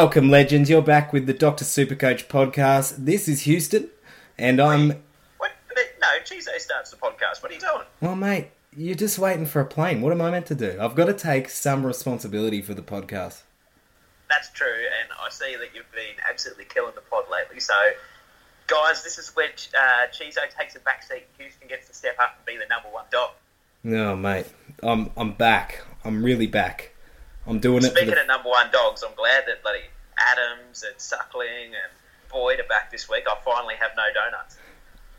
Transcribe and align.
Welcome, 0.00 0.30
legends. 0.30 0.70
You're 0.70 0.80
back 0.80 1.12
with 1.12 1.26
the 1.26 1.34
Doctor 1.34 1.64
Supercoach 1.64 2.28
podcast. 2.28 3.04
This 3.04 3.26
is 3.26 3.40
Houston, 3.42 3.90
and 4.38 4.60
I'm. 4.60 4.90
What? 5.38 5.50
No, 6.00 6.06
Chizo 6.24 6.56
starts 6.60 6.92
the 6.92 6.96
podcast. 6.96 7.42
What 7.42 7.50
are 7.50 7.54
you 7.56 7.60
doing? 7.60 7.82
Well, 8.00 8.14
mate, 8.14 8.52
you're 8.76 8.94
just 8.94 9.18
waiting 9.18 9.44
for 9.44 9.60
a 9.60 9.64
plane. 9.64 10.00
What 10.00 10.12
am 10.12 10.22
I 10.22 10.30
meant 10.30 10.46
to 10.46 10.54
do? 10.54 10.78
I've 10.80 10.94
got 10.94 11.06
to 11.06 11.14
take 11.14 11.48
some 11.48 11.84
responsibility 11.84 12.62
for 12.62 12.74
the 12.74 12.80
podcast. 12.82 13.42
That's 14.30 14.52
true, 14.52 14.68
and 14.68 15.10
I 15.20 15.30
see 15.30 15.56
that 15.56 15.74
you've 15.74 15.90
been 15.90 16.14
absolutely 16.30 16.66
killing 16.66 16.92
the 16.94 17.00
pod 17.00 17.24
lately. 17.28 17.58
So, 17.58 17.74
guys, 18.68 19.02
this 19.02 19.18
is 19.18 19.34
where 19.34 19.48
uh, 19.48 20.06
Chizo 20.12 20.48
takes 20.56 20.76
a 20.76 20.80
back 20.80 21.02
seat. 21.02 21.24
Houston 21.38 21.66
gets 21.66 21.88
to 21.88 21.94
step 21.94 22.16
up 22.20 22.36
and 22.36 22.46
be 22.46 22.56
the 22.56 22.68
number 22.72 22.88
one 22.88 23.06
dog. 23.10 23.30
No, 23.82 24.14
mate, 24.14 24.46
I'm 24.80 25.10
I'm 25.16 25.32
back. 25.32 25.84
I'm 26.04 26.24
really 26.24 26.46
back. 26.46 26.94
I'm 27.48 27.58
doing 27.58 27.78
it. 27.78 27.84
Speaking 27.90 28.08
for 28.10 28.14
the... 28.14 28.20
of 28.22 28.26
number 28.28 28.48
one 28.48 28.70
dogs, 28.70 29.02
I'm 29.02 29.14
glad 29.14 29.44
that 29.46 29.62
bloody 29.62 29.80
Adams 30.18 30.82
and 30.82 30.94
Suckling 31.00 31.66
and 31.66 31.92
Boyd 32.30 32.60
are 32.60 32.68
back 32.68 32.90
this 32.92 33.08
week. 33.08 33.24
I 33.28 33.36
finally 33.44 33.74
have 33.80 33.90
no 33.96 34.04
donuts. 34.14 34.58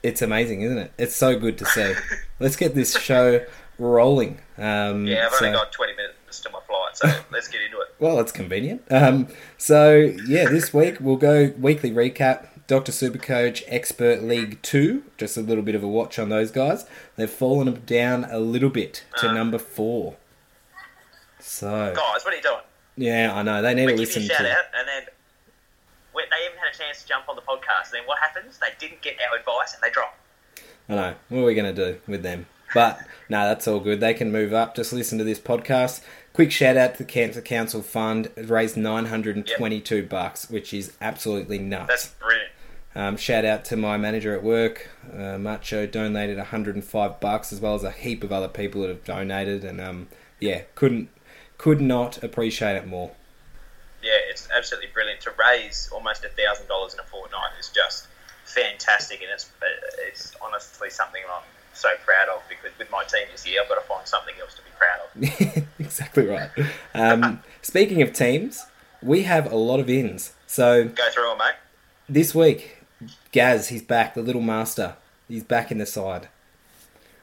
It's 0.03 0.21
amazing, 0.21 0.61
isn't 0.61 0.77
it? 0.77 0.91
It's 0.97 1.15
so 1.15 1.37
good 1.37 1.57
to 1.57 1.65
see. 1.65 1.93
Let's 2.39 2.55
get 2.55 2.73
this 2.75 2.97
show 2.97 3.45
rolling. 3.77 4.39
Um, 4.57 5.05
Yeah, 5.07 5.25
I've 5.27 5.33
so- 5.33 5.45
only 5.45 5.57
got 5.57 5.71
20 5.71 5.93
minutes 5.95 6.39
to 6.41 6.49
my 6.51 6.59
flight, 6.67 6.95
so 6.95 7.07
let's 7.31 7.47
get 7.47 7.61
into 7.61 7.79
it. 7.79 7.87
Well, 7.99 8.19
it's 8.19 8.31
convenient. 8.31 8.83
Um, 8.91 9.27
so 9.57 9.95
yeah, 10.27 10.47
this 10.47 10.73
week 10.73 10.97
we'll 11.01 11.15
go 11.17 11.51
weekly 11.57 11.91
recap. 11.91 12.47
Doctor 12.67 12.91
Supercoach 12.91 13.63
Expert 13.67 14.21
League 14.21 14.61
Two. 14.61 15.03
Just 15.17 15.35
a 15.37 15.41
little 15.41 15.63
bit 15.63 15.73
of 15.75 15.83
a 15.83 15.87
watch 15.87 16.19
on 16.19 16.29
those 16.29 16.51
guys. 16.51 16.85
They've 17.15 17.29
fallen 17.29 17.81
down 17.87 18.25
a 18.25 18.37
little 18.39 18.69
bit 18.69 19.03
to 19.17 19.29
Uh. 19.29 19.33
number 19.33 19.57
four. 19.57 20.17
So 21.49 21.93
Guys, 21.95 22.23
what 22.23 22.33
are 22.33 22.37
you 22.37 22.43
doing? 22.43 22.59
yeah, 22.95 23.33
I 23.33 23.41
know 23.41 23.61
they 23.63 23.73
need 23.73 23.87
We 23.87 23.91
to 23.93 23.97
give 23.97 23.99
you 23.99 24.05
listen 24.05 24.21
a 24.23 24.25
shout 24.27 24.37
to. 24.45 24.51
out, 24.51 24.65
and 24.77 24.87
then 24.87 25.03
when 26.13 26.25
they 26.29 26.45
even 26.45 26.57
had 26.59 26.73
a 26.73 26.77
chance 26.77 27.01
to 27.01 27.07
jump 27.07 27.27
on 27.27 27.35
the 27.35 27.41
podcast. 27.41 27.85
And 27.91 27.93
then 28.01 28.03
what 28.05 28.19
happens? 28.19 28.59
They 28.59 28.67
didn't 28.79 29.01
get 29.01 29.15
our 29.31 29.37
advice, 29.39 29.73
and 29.73 29.81
they 29.81 29.89
drop. 29.89 30.15
I 30.87 30.95
know. 30.95 31.15
What 31.29 31.39
are 31.39 31.45
we 31.45 31.55
going 31.55 31.73
to 31.75 31.93
do 31.93 31.99
with 32.07 32.21
them? 32.21 32.45
But 32.75 32.99
no, 33.29 33.47
that's 33.47 33.67
all 33.67 33.79
good. 33.79 33.99
They 33.99 34.13
can 34.13 34.31
move 34.31 34.53
up. 34.53 34.75
Just 34.75 34.93
listen 34.93 35.17
to 35.17 35.23
this 35.23 35.39
podcast. 35.39 36.01
Quick 36.33 36.51
shout 36.51 36.77
out 36.77 36.93
to 36.93 36.97
the 36.99 37.09
Cancer 37.09 37.41
Council 37.41 37.81
Fund. 37.81 38.29
It 38.35 38.47
raised 38.47 38.77
nine 38.77 39.05
hundred 39.07 39.35
and 39.35 39.47
twenty-two 39.47 40.03
bucks, 40.03 40.49
which 40.51 40.71
is 40.73 40.93
absolutely 41.01 41.57
nuts. 41.57 41.87
That's 41.87 42.07
brilliant. 42.09 42.49
Um, 42.95 43.17
shout 43.17 43.43
out 43.43 43.65
to 43.65 43.75
my 43.75 43.97
manager 43.97 44.35
at 44.35 44.43
work, 44.43 44.89
uh, 45.13 45.37
Macho, 45.37 45.85
donated 45.85 46.37
105 46.37 47.19
bucks, 47.19 47.53
as 47.53 47.59
well 47.61 47.75
as 47.75 47.83
a 47.83 47.91
heap 47.91 48.23
of 48.23 48.31
other 48.31 48.47
people 48.47 48.81
that 48.81 48.89
have 48.89 49.03
donated, 49.03 49.63
and 49.63 49.79
um, 49.79 50.07
yeah, 50.39 50.63
couldn't 50.75 51.09
could 51.59 51.79
not 51.81 52.23
appreciate 52.23 52.75
it 52.75 52.87
more. 52.87 53.11
Yeah, 54.01 54.17
it's 54.29 54.47
absolutely 54.55 54.89
brilliant 54.93 55.21
to 55.21 55.31
raise 55.37 55.89
almost 55.91 56.23
a 56.25 56.29
thousand 56.29 56.67
dollars 56.67 56.93
in 56.95 56.99
a 57.01 57.03
fortnight. 57.03 57.51
is 57.59 57.69
just 57.69 58.07
fantastic, 58.45 59.21
and 59.21 59.29
it's 59.31 59.49
it's 60.07 60.33
honestly 60.41 60.89
something 60.89 61.21
I'm 61.31 61.43
so 61.73 61.89
proud 62.05 62.29
of 62.35 62.41
because 62.49 62.75
with 62.79 62.89
my 62.89 63.03
team 63.03 63.27
this 63.31 63.45
year, 63.47 63.61
I've 63.61 63.69
got 63.69 63.75
to 63.75 63.87
find 63.87 64.07
something 64.07 64.33
else 64.41 64.55
to 64.55 64.61
be 64.63 64.69
proud 64.77 65.57
of. 65.59 65.63
exactly 65.79 66.25
right. 66.27 66.49
Um, 66.95 67.43
speaking 67.61 68.01
of 68.01 68.13
teams, 68.13 68.65
we 69.03 69.23
have 69.23 69.51
a 69.51 69.55
lot 69.55 69.79
of 69.79 69.89
ins. 69.89 70.33
So 70.47 70.85
Go 70.85 71.09
through 71.11 71.33
it, 71.33 71.37
mate. 71.37 71.55
this 72.07 72.33
week, 72.33 72.83
Gaz, 73.33 73.67
he's 73.67 73.83
back, 73.83 74.15
the 74.15 74.21
little 74.21 74.41
master. 74.41 74.95
He's 75.27 75.43
back 75.43 75.71
in 75.71 75.77
the 75.77 75.85
side. 75.85 76.29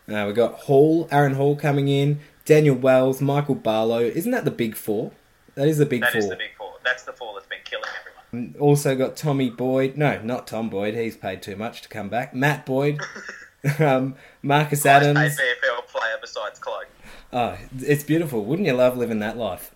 Uh, 0.08 0.24
we 0.28 0.32
got 0.34 0.52
Hall, 0.60 1.08
Aaron 1.10 1.34
Hall 1.34 1.56
coming 1.56 1.88
in, 1.88 2.20
Daniel 2.46 2.74
Wells, 2.76 3.20
Michael 3.20 3.54
Barlow. 3.56 4.00
Isn't 4.00 4.30
that 4.32 4.44
the 4.46 4.50
big 4.50 4.74
four? 4.76 5.12
That 5.54 5.68
is 5.68 5.76
the 5.78 5.86
big 5.86 6.00
That 6.00 6.12
four. 6.12 6.18
is 6.20 6.28
the 6.28 6.36
big 6.36 6.54
four. 6.56 6.72
That's 6.84 7.02
the 7.02 7.12
four 7.12 7.34
that's 7.34 7.46
been 7.46 7.58
killing 7.64 7.84
everyone. 8.32 8.54
Also 8.60 8.94
got 8.96 9.16
Tommy 9.16 9.50
Boyd. 9.50 9.96
No, 9.96 10.20
not 10.22 10.46
Tom 10.46 10.68
Boyd. 10.70 10.94
He's 10.94 11.16
paid 11.16 11.42
too 11.42 11.56
much 11.56 11.82
to 11.82 11.88
come 11.88 12.08
back. 12.08 12.34
Matt 12.34 12.64
Boyd, 12.66 13.00
um, 13.78 14.14
Marcus 14.42 14.82
Highest 14.84 15.06
Adams. 15.06 15.36
paid 15.36 15.56
VFL 15.62 15.86
player 15.86 16.16
besides 16.20 16.58
Cloke. 16.58 16.88
Oh, 17.32 17.56
it's 17.80 18.04
beautiful. 18.04 18.44
Wouldn't 18.44 18.66
you 18.66 18.74
love 18.74 18.96
living 18.96 19.18
that 19.20 19.36
life? 19.36 19.74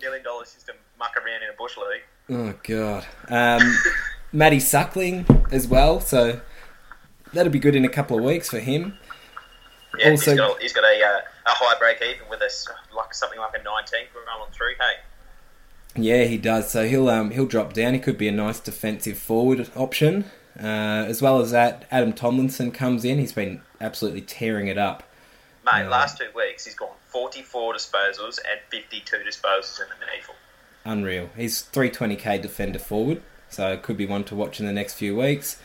Million 0.00 0.24
dollars 0.24 0.52
just 0.54 0.66
to 0.66 0.72
muck 0.98 1.14
around 1.16 1.42
in 1.42 1.50
a 1.50 1.56
bush 1.56 1.76
league. 1.76 2.02
Oh 2.30 2.54
God. 2.64 3.06
Um, 3.28 3.76
Matty 4.32 4.58
Suckling 4.58 5.26
as 5.52 5.68
well. 5.68 6.00
So 6.00 6.40
that'll 7.32 7.52
be 7.52 7.58
good 7.60 7.76
in 7.76 7.84
a 7.84 7.88
couple 7.88 8.18
of 8.18 8.24
weeks 8.24 8.48
for 8.50 8.58
him. 8.58 8.96
Yeah, 9.98 10.10
Also- 10.10 10.30
he's 10.32 10.40
got, 10.40 10.62
he's 10.62 10.72
got 10.72 10.84
a, 10.84 11.04
uh, 11.04 11.20
a 11.46 11.50
high 11.50 11.78
break 11.78 12.00
even 12.02 12.28
with 12.28 12.42
us, 12.42 12.66
like 12.96 13.14
something 13.14 13.38
like 13.38 13.54
a 13.54 13.62
19 13.62 14.00
on 14.40 14.50
through. 14.52 14.74
Hey, 14.78 16.00
Yeah, 16.02 16.24
he 16.24 16.38
does. 16.38 16.70
So 16.70 16.86
he'll 16.86 17.08
um, 17.08 17.30
he'll 17.30 17.46
drop 17.46 17.72
down. 17.72 17.94
He 17.94 18.00
could 18.00 18.18
be 18.18 18.28
a 18.28 18.32
nice 18.32 18.60
defensive 18.60 19.18
forward 19.18 19.68
option. 19.76 20.24
Uh, 20.58 21.06
as 21.08 21.22
well 21.22 21.40
as 21.40 21.50
that, 21.50 21.86
Adam 21.90 22.12
Tomlinson 22.12 22.70
comes 22.72 23.04
in. 23.04 23.18
He's 23.18 23.32
been 23.32 23.62
absolutely 23.80 24.20
tearing 24.20 24.68
it 24.68 24.76
up. 24.78 25.02
mate, 25.64 25.82
Yeah. 25.84 25.88
last 25.88 26.18
two 26.18 26.28
weeks 26.34 26.64
he's 26.66 26.74
gone 26.74 26.90
44 27.08 27.72
disposals 27.74 28.38
and 28.50 28.60
52 28.70 29.16
disposals 29.18 29.80
in 29.80 29.86
the 29.88 29.94
medieval. 30.06 30.34
Unreal. 30.84 31.30
He's 31.36 31.62
320k 31.62 32.42
defender 32.42 32.78
forward, 32.78 33.22
so 33.48 33.72
it 33.72 33.82
could 33.82 33.96
be 33.96 34.04
one 34.06 34.24
to 34.24 34.34
watch 34.34 34.60
in 34.60 34.66
the 34.66 34.72
next 34.72 34.94
few 34.94 35.16
weeks. 35.16 35.58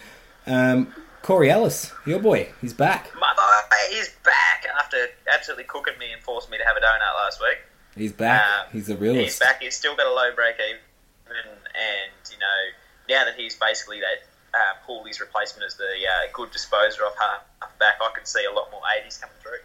Um, 0.45 0.93
Corey 1.21 1.49
Ellis, 1.49 1.91
your 2.05 2.19
boy, 2.19 2.49
he's 2.61 2.73
back. 2.73 3.09
Mother, 3.37 3.67
he's 3.91 4.09
back 4.25 4.65
after 4.79 4.97
absolutely 5.31 5.63
cooking 5.65 5.97
me 5.99 6.11
and 6.11 6.21
forcing 6.23 6.51
me 6.51 6.57
to 6.57 6.63
have 6.65 6.75
a 6.75 6.79
donut 6.79 7.15
last 7.23 7.39
week. 7.39 7.59
He's 7.95 8.11
back. 8.11 8.43
Uh, 8.43 8.69
he's 8.71 8.87
the 8.87 8.97
realist. 8.97 9.23
He's 9.23 9.39
back. 9.39 9.61
He's 9.61 9.75
still 9.75 9.95
got 9.95 10.07
a 10.07 10.11
low 10.13 10.33
break 10.35 10.55
even, 10.55 10.79
and 11.27 12.11
you 12.31 12.37
know 12.39 13.15
now 13.15 13.25
that 13.25 13.35
he's 13.35 13.55
basically 13.55 13.99
that 13.99 14.57
uh, 14.57 14.73
Pooley's 14.85 15.19
replacement 15.19 15.65
as 15.65 15.75
the 15.75 15.83
uh, 15.83 16.27
good 16.33 16.51
disposer 16.51 17.05
of 17.05 17.13
half 17.19 17.41
half 17.61 17.77
back, 17.79 17.95
I 18.01 18.09
can 18.15 18.25
see 18.25 18.43
a 18.45 18.53
lot 18.53 18.69
more 18.71 18.81
80s 19.05 19.21
coming 19.21 19.35
through. 19.41 19.59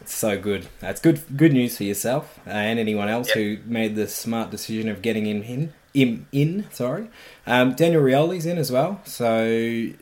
It's 0.00 0.14
so 0.14 0.38
good. 0.38 0.66
That's 0.80 1.00
good. 1.00 1.22
Good 1.36 1.52
news 1.52 1.76
for 1.78 1.84
yourself 1.84 2.38
uh, 2.46 2.50
and 2.50 2.78
anyone 2.78 3.08
else 3.08 3.28
Yep. 3.28 3.36
who 3.36 3.58
made 3.64 3.96
the 3.96 4.06
smart 4.08 4.50
decision 4.50 4.88
of 4.88 5.00
getting 5.02 5.26
him 5.26 5.42
in. 5.42 5.72
In, 5.94 6.26
in 6.32 6.66
sorry. 6.72 7.08
Um, 7.46 7.74
Daniel 7.74 8.02
Rioli's 8.02 8.44
in 8.46 8.58
as 8.58 8.70
well, 8.72 9.00
so 9.04 9.46
They 9.46 9.94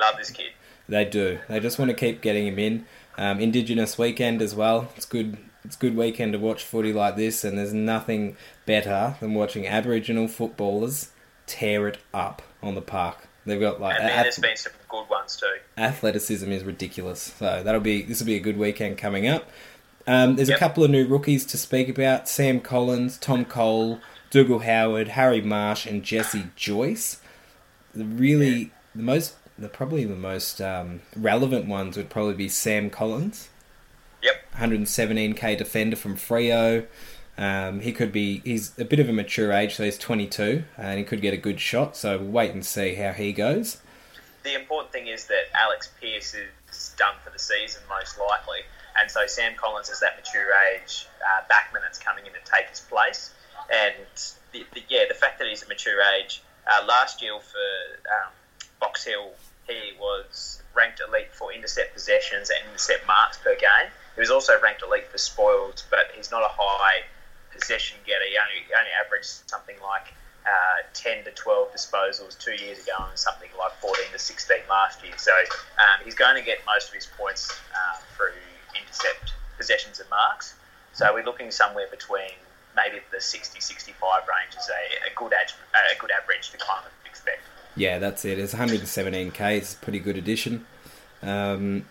love 0.00 0.16
this 0.18 0.30
kid. 0.30 0.50
They 0.88 1.04
do. 1.04 1.38
They 1.48 1.60
just 1.60 1.78
want 1.78 1.90
to 1.90 1.96
keep 1.96 2.20
getting 2.20 2.46
him 2.46 2.58
in. 2.58 2.86
Um, 3.18 3.40
Indigenous 3.40 3.98
weekend 3.98 4.42
as 4.42 4.54
well. 4.54 4.90
It's 4.96 5.06
good. 5.06 5.38
It's 5.64 5.76
a 5.76 5.78
good 5.78 5.96
weekend 5.96 6.32
to 6.34 6.38
watch 6.38 6.62
footy 6.62 6.92
like 6.92 7.16
this, 7.16 7.42
and 7.44 7.58
there's 7.58 7.72
nothing 7.72 8.36
better 8.66 9.16
than 9.20 9.34
watching 9.34 9.66
Aboriginal 9.66 10.28
footballers 10.28 11.10
tear 11.46 11.88
it 11.88 11.98
up 12.14 12.42
on 12.62 12.74
the 12.74 12.82
park. 12.82 13.26
They've 13.44 13.60
got 13.60 13.80
like 13.80 13.98
And 13.98 14.08
then 14.08 14.22
there's 14.22 14.38
been 14.38 14.56
some 14.56 14.72
good 14.88 15.08
ones 15.08 15.36
too. 15.36 15.46
athleticism 15.76 16.50
is 16.50 16.64
ridiculous. 16.64 17.34
So 17.38 17.62
that'll 17.62 17.80
be 17.80 18.02
this 18.02 18.20
will 18.20 18.26
be 18.26 18.36
a 18.36 18.40
good 18.40 18.58
weekend 18.58 18.98
coming 18.98 19.26
up. 19.26 19.48
Um, 20.06 20.36
there's 20.36 20.48
a 20.48 20.58
couple 20.58 20.84
of 20.84 20.90
new 20.90 21.06
rookies 21.06 21.44
to 21.46 21.58
speak 21.58 21.88
about: 21.88 22.28
Sam 22.28 22.60
Collins, 22.60 23.18
Tom 23.18 23.44
Cole, 23.44 24.00
Dougal 24.30 24.60
Howard, 24.60 25.08
Harry 25.08 25.40
Marsh, 25.40 25.86
and 25.86 26.02
Jesse 26.04 26.46
Joyce. 26.54 27.20
The 27.94 28.04
really 28.04 28.72
the 28.94 29.02
most, 29.02 29.34
the 29.58 29.68
probably 29.68 30.04
the 30.04 30.16
most 30.16 30.60
um, 30.60 31.00
relevant 31.16 31.66
ones 31.66 31.96
would 31.96 32.10
probably 32.10 32.34
be 32.34 32.48
Sam 32.48 32.90
Collins, 32.90 33.48
Yep. 34.22 34.54
117k 34.56 35.56
defender 35.56 35.96
from 35.96 36.16
Freo. 36.16 36.86
Um, 37.38 37.80
he 37.80 37.92
could 37.92 38.12
be 38.12 38.40
he's 38.44 38.76
a 38.78 38.84
bit 38.84 38.98
of 38.98 39.08
a 39.08 39.12
mature 39.12 39.52
age, 39.52 39.74
so 39.74 39.84
he's 39.84 39.98
22, 39.98 40.64
and 40.78 40.98
he 40.98 41.04
could 41.04 41.20
get 41.20 41.34
a 41.34 41.36
good 41.36 41.60
shot. 41.60 41.96
So 41.96 42.18
we'll 42.18 42.28
wait 42.28 42.52
and 42.52 42.64
see 42.64 42.94
how 42.94 43.12
he 43.12 43.32
goes. 43.32 43.78
The 44.42 44.54
important 44.54 44.92
thing 44.92 45.08
is 45.08 45.26
that 45.26 45.44
Alex 45.54 45.90
Pearce 46.00 46.34
is 46.34 46.94
done 46.96 47.14
for 47.24 47.30
the 47.30 47.38
season, 47.38 47.82
most 47.88 48.18
likely. 48.18 48.60
And 48.98 49.10
so 49.10 49.26
Sam 49.26 49.52
Collins 49.56 49.90
is 49.90 50.00
that 50.00 50.16
mature 50.16 50.48
age 50.74 51.06
uh, 51.20 51.42
backman 51.52 51.82
that's 51.82 51.98
coming 51.98 52.24
in 52.24 52.32
to 52.32 52.38
take 52.44 52.68
his 52.68 52.80
place. 52.80 53.34
And 53.70 53.94
the, 54.52 54.64
the, 54.72 54.82
yeah, 54.88 55.04
the 55.08 55.14
fact 55.14 55.38
that 55.38 55.48
he's 55.48 55.62
a 55.62 55.68
mature 55.68 56.00
age. 56.18 56.42
Uh, 56.66 56.84
last 56.86 57.20
year 57.22 57.38
for 57.38 57.98
um, 58.10 58.32
Box 58.80 59.04
Hill, 59.04 59.30
he 59.66 59.92
was 59.98 60.62
ranked 60.74 61.00
elite 61.00 61.32
for 61.32 61.52
intercept 61.52 61.94
possessions 61.94 62.50
and 62.50 62.58
intercept 62.68 63.06
marks 63.06 63.38
per 63.38 63.54
game. 63.54 63.90
He 64.14 64.20
was 64.20 64.30
also 64.30 64.60
ranked 64.60 64.82
elite 64.82 65.08
for 65.08 65.18
spoils, 65.18 65.84
but 65.90 66.10
he's 66.14 66.30
not 66.30 66.42
a 66.42 66.50
high 66.50 67.04
possession 67.52 67.98
getter. 68.06 68.24
He 68.28 68.36
only, 68.38 68.64
only 68.76 68.90
averaged 69.04 69.48
something 69.48 69.76
like 69.82 70.14
uh, 70.46 70.86
10 70.94 71.24
to 71.24 71.30
12 71.32 71.72
disposals 71.72 72.38
two 72.38 72.54
years 72.54 72.78
ago 72.84 72.94
and 73.08 73.18
something 73.18 73.48
like 73.58 73.72
14 73.80 74.04
to 74.12 74.18
16 74.18 74.56
last 74.70 75.02
year. 75.04 75.14
So 75.18 75.32
um, 75.32 76.04
he's 76.04 76.14
going 76.14 76.36
to 76.36 76.42
get 76.42 76.58
most 76.66 76.88
of 76.88 76.94
his 76.94 77.06
points 77.18 77.50
uh, 77.74 77.98
through 78.16 78.38
intercept 78.78 79.34
possessions 79.56 80.00
and 80.00 80.08
marks. 80.08 80.54
So 80.92 81.12
we're 81.12 81.24
looking 81.24 81.50
somewhere 81.50 81.88
between 81.90 82.32
maybe 82.76 83.00
the 83.10 83.20
60 83.20 83.58
65 83.60 84.22
range 84.28 84.54
is 84.56 84.68
a, 84.68 85.10
a, 85.10 85.14
good, 85.16 85.32
ad, 85.32 85.50
a 85.74 85.98
good 85.98 86.10
average 86.10 86.50
to 86.50 86.58
kind 86.58 86.84
of 86.84 86.92
expect. 87.04 87.42
Yeah, 87.76 87.98
that's 87.98 88.24
it. 88.24 88.38
It's 88.38 88.54
117k. 88.54 89.58
It's 89.58 89.74
a 89.74 89.76
pretty 89.76 89.98
good 89.98 90.16
addition. 90.16 90.64
Um, 91.22 91.84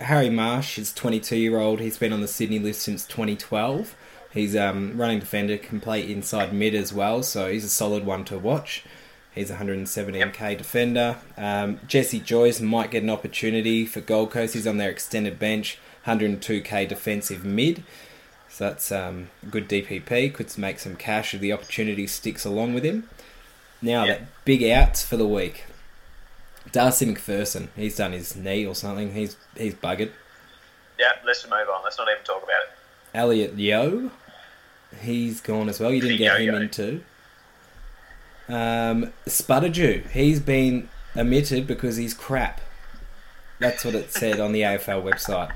Harry 0.00 0.28
Marsh 0.30 0.78
is 0.78 0.92
22 0.92 1.36
year 1.36 1.58
old. 1.58 1.80
He's 1.80 1.96
been 1.96 2.12
on 2.12 2.20
the 2.20 2.28
Sydney 2.28 2.58
list 2.58 2.82
since 2.82 3.06
2012. 3.06 3.94
He's 4.32 4.56
um, 4.56 4.96
running 4.96 5.20
defender, 5.20 5.58
can 5.58 5.80
play 5.80 6.10
inside 6.10 6.52
mid 6.52 6.74
as 6.74 6.92
well, 6.92 7.22
so 7.22 7.52
he's 7.52 7.64
a 7.64 7.68
solid 7.68 8.04
one 8.04 8.24
to 8.24 8.38
watch. 8.38 8.82
He's 9.34 9.50
117k 9.50 10.58
defender. 10.58 11.18
Um, 11.36 11.80
Jesse 11.86 12.20
Joyce 12.20 12.60
might 12.60 12.90
get 12.90 13.02
an 13.02 13.10
opportunity 13.10 13.86
for 13.86 14.00
Gold 14.00 14.30
Coast. 14.30 14.54
He's 14.54 14.66
on 14.66 14.78
their 14.78 14.90
extended 14.90 15.38
bench, 15.38 15.78
102k 16.06 16.88
defensive 16.88 17.44
mid. 17.44 17.84
So 18.48 18.68
that's 18.68 18.90
um, 18.90 19.30
good 19.50 19.68
DPP. 19.68 20.34
Could 20.34 20.58
make 20.58 20.78
some 20.78 20.96
cash 20.96 21.34
if 21.34 21.40
the 21.40 21.52
opportunity 21.52 22.06
sticks 22.06 22.44
along 22.44 22.74
with 22.74 22.84
him. 22.84 23.08
Now, 23.82 24.04
Yep. 24.04 24.18
that 24.20 24.26
big 24.44 24.62
outs 24.64 25.04
for 25.04 25.16
the 25.16 25.26
week. 25.26 25.64
Darcy 26.70 27.06
McPherson. 27.06 27.68
He's 27.76 27.96
done 27.96 28.12
his 28.12 28.36
knee 28.36 28.64
or 28.64 28.74
something. 28.74 29.12
He's 29.12 29.36
he's 29.56 29.74
buggered. 29.74 30.12
Yeah, 30.98 31.12
let's 31.26 31.44
move 31.44 31.68
on. 31.74 31.82
Let's 31.82 31.98
not 31.98 32.08
even 32.10 32.22
talk 32.24 32.42
about 32.44 32.62
it. 32.62 32.70
Elliot 33.14 33.54
Yeo, 33.58 34.10
he's 35.02 35.40
gone 35.40 35.68
as 35.68 35.80
well. 35.80 35.92
You 35.92 36.00
didn't 36.00 36.18
get 36.18 36.40
him 36.40 36.54
in 36.54 36.68
too. 36.70 37.02
Um, 38.48 39.12
he's 40.12 40.40
been 40.40 40.88
omitted 41.16 41.66
because 41.66 41.96
he's 41.96 42.14
crap. 42.14 42.60
That's 43.58 43.84
what 43.84 43.94
it 43.94 44.12
said 44.12 44.40
on 44.40 44.52
the 44.52 44.62
AFL 44.62 45.02
website. 45.02 45.52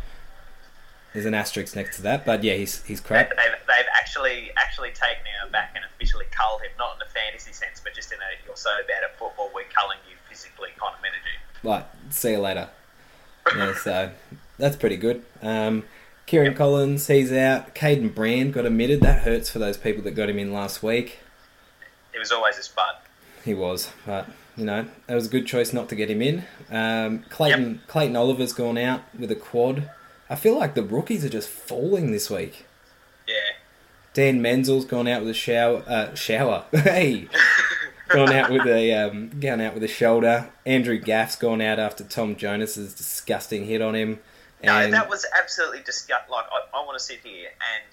There's 1.16 1.24
an 1.24 1.32
asterisk 1.32 1.74
next 1.74 1.96
to 1.96 2.02
that, 2.02 2.26
but 2.26 2.44
yeah, 2.44 2.56
he's 2.56 2.82
he's 2.82 3.00
crap. 3.00 3.30
they've, 3.30 3.38
they've 3.66 3.86
actually 3.96 4.50
actually 4.58 4.90
taken 4.90 5.24
him 5.24 5.50
back 5.50 5.72
and 5.74 5.82
officially 5.82 6.26
culled 6.30 6.60
him, 6.60 6.68
not 6.78 6.94
in 6.96 7.00
a 7.00 7.08
fantasy 7.08 7.54
sense, 7.54 7.80
but 7.82 7.94
just 7.94 8.12
in 8.12 8.18
a 8.18 8.46
you're 8.46 8.54
so 8.54 8.68
bad 8.86 9.02
at 9.02 9.18
football, 9.18 9.50
we're 9.54 9.64
culling 9.74 9.96
you 10.10 10.14
physically 10.28 10.68
kind 10.78 10.94
of 10.94 11.00
manager. 11.00 11.22
Like, 11.62 11.86
see 12.10 12.32
you 12.32 12.40
later. 12.40 12.68
Yeah, 13.56 13.74
so 13.76 14.10
that's 14.58 14.76
pretty 14.76 14.98
good. 14.98 15.24
Um, 15.40 15.84
Kieran 16.26 16.52
Collins, 16.52 17.06
he's 17.06 17.32
out. 17.32 17.74
Kaiden 17.74 18.14
Brand 18.14 18.52
got 18.52 18.66
omitted. 18.66 19.00
That 19.00 19.22
hurts 19.22 19.48
for 19.48 19.58
those 19.58 19.78
people 19.78 20.02
that 20.02 20.10
got 20.10 20.28
him 20.28 20.38
in 20.38 20.52
last 20.52 20.82
week. 20.82 21.20
He 22.12 22.18
was 22.18 22.30
always 22.30 22.58
a 22.58 22.62
spud. 22.62 22.96
He 23.42 23.54
was, 23.54 23.90
but 24.04 24.28
you 24.54 24.66
know, 24.66 24.84
it 25.08 25.14
was 25.14 25.28
a 25.28 25.30
good 25.30 25.46
choice 25.46 25.72
not 25.72 25.88
to 25.88 25.94
get 25.94 26.10
him 26.10 26.20
in. 26.20 26.44
Um, 26.70 27.24
Clayton 27.30 27.80
Clayton 27.86 28.16
Oliver's 28.16 28.52
gone 28.52 28.76
out 28.76 29.00
with 29.18 29.30
a 29.30 29.34
quad. 29.34 29.88
I 30.28 30.34
feel 30.34 30.58
like 30.58 30.74
the 30.74 30.82
rookies 30.82 31.24
are 31.24 31.28
just 31.28 31.48
falling 31.48 32.10
this 32.10 32.30
week. 32.30 32.66
Yeah. 33.26 33.34
Dan 34.12 34.40
Menzel's 34.40 34.84
gone 34.84 35.06
out 35.06 35.20
with 35.20 35.30
a 35.30 35.34
shower. 35.34 35.84
Uh, 35.86 36.14
shower. 36.14 36.64
hey, 36.72 37.28
gone 38.08 38.32
out 38.32 38.50
with 38.50 38.66
a 38.66 38.92
um, 38.94 39.30
gone 39.40 39.60
out 39.60 39.74
with 39.74 39.82
a 39.82 39.88
shoulder. 39.88 40.50
Andrew 40.64 40.98
Gaff's 40.98 41.36
gone 41.36 41.60
out 41.60 41.78
after 41.78 42.02
Tom 42.02 42.36
Jonas's 42.36 42.94
disgusting 42.94 43.66
hit 43.66 43.82
on 43.82 43.94
him. 43.94 44.18
No, 44.64 44.90
that 44.90 45.08
was 45.08 45.26
absolutely 45.38 45.82
disgusting. 45.82 46.32
Like, 46.32 46.46
I, 46.46 46.78
I 46.78 46.84
want 46.84 46.98
to 46.98 47.04
sit 47.04 47.20
here 47.22 47.50
and 47.50 47.84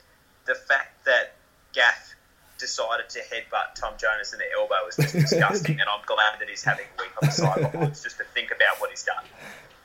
the 0.45 0.56
fact 0.56 1.06
that 1.06 1.35
Gaff 1.74 2.15
decided 2.57 3.09
to 3.09 3.19
headbutt 3.19 3.75
Tom 3.75 3.94
Jonas 3.97 4.33
in 4.33 4.39
the 4.39 4.45
elbow 4.57 4.88
is 4.88 4.95
just 4.95 5.13
disgusting, 5.13 5.80
and 5.80 5.89
I'm 5.89 6.06
glad 6.06 6.39
that 6.39 6.50
he's 6.50 6.63
having 6.63 6.85
a 6.97 7.01
week 7.01 7.12
on 7.21 7.27
the 7.27 7.31
sidelines 7.31 8.01
just 8.01 8.18
to 8.18 8.24
think 8.33 8.51
about 8.51 8.80
what 8.80 8.89
he's 8.89 9.03
done. 9.03 9.24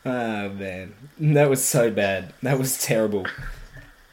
Oh 0.04 0.48
man, 0.50 0.94
that 1.20 1.48
was 1.50 1.64
so 1.64 1.90
bad. 1.90 2.32
That 2.42 2.58
was 2.58 2.78
terrible. 2.82 3.26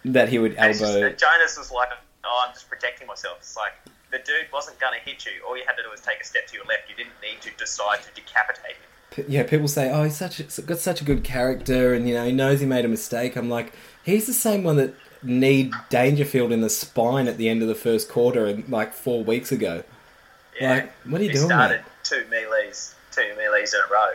That 0.03 0.29
he 0.29 0.37
would 0.37 0.51
it's 0.57 0.79
just, 0.79 0.95
elbow. 0.95 1.09
Jonas 1.09 1.57
was 1.57 1.71
like, 1.71 1.89
"Oh, 2.23 2.45
I'm 2.47 2.53
just 2.53 2.69
protecting 2.69 3.07
myself." 3.07 3.37
It's 3.39 3.57
like 3.57 3.73
the 4.11 4.17
dude 4.19 4.51
wasn't 4.53 4.79
going 4.79 4.93
to 4.97 5.09
hit 5.09 5.25
you. 5.25 5.31
All 5.47 5.57
you 5.57 5.63
had 5.65 5.75
to 5.77 5.83
do 5.83 5.89
was 5.89 6.01
take 6.01 6.21
a 6.21 6.23
step 6.23 6.47
to 6.47 6.55
your 6.55 6.65
left. 6.65 6.89
You 6.89 6.95
didn't 6.95 7.15
need 7.21 7.41
to 7.41 7.49
decide 7.57 8.01
to 8.03 8.09
decapitate 8.13 8.75
him. 8.75 9.25
Yeah, 9.27 9.43
people 9.43 9.67
say, 9.67 9.91
"Oh, 9.91 10.03
he's 10.03 10.15
such 10.17 10.39
a, 10.39 10.61
got 10.61 10.77
such 10.79 11.01
a 11.01 11.05
good 11.05 11.23
character, 11.23 11.93
and 11.93 12.07
you 12.07 12.13
know 12.13 12.25
he 12.25 12.31
knows 12.31 12.59
he 12.59 12.65
made 12.65 12.85
a 12.85 12.89
mistake." 12.89 13.35
I'm 13.35 13.49
like, 13.49 13.73
he's 14.03 14.27
the 14.27 14.33
same 14.33 14.63
one 14.63 14.75
that 14.75 14.93
need 15.23 15.73
Dangerfield 15.89 16.51
in 16.51 16.61
the 16.61 16.69
spine 16.69 17.27
at 17.27 17.37
the 17.37 17.49
end 17.49 17.61
of 17.61 17.67
the 17.67 17.75
first 17.75 18.09
quarter, 18.09 18.45
and 18.45 18.67
like 18.69 18.93
four 18.93 19.23
weeks 19.23 19.51
ago. 19.51 19.83
Like, 20.61 20.91
what 21.05 21.19
are 21.19 21.23
you 21.23 21.29
he 21.31 21.35
doing, 21.35 21.47
started 21.47 21.77
mate? 21.77 21.85
two 22.03 22.25
melees, 22.29 22.93
two 23.11 23.33
melees 23.37 23.73
in 23.73 23.79
a 23.79 23.91
row. 23.91 24.13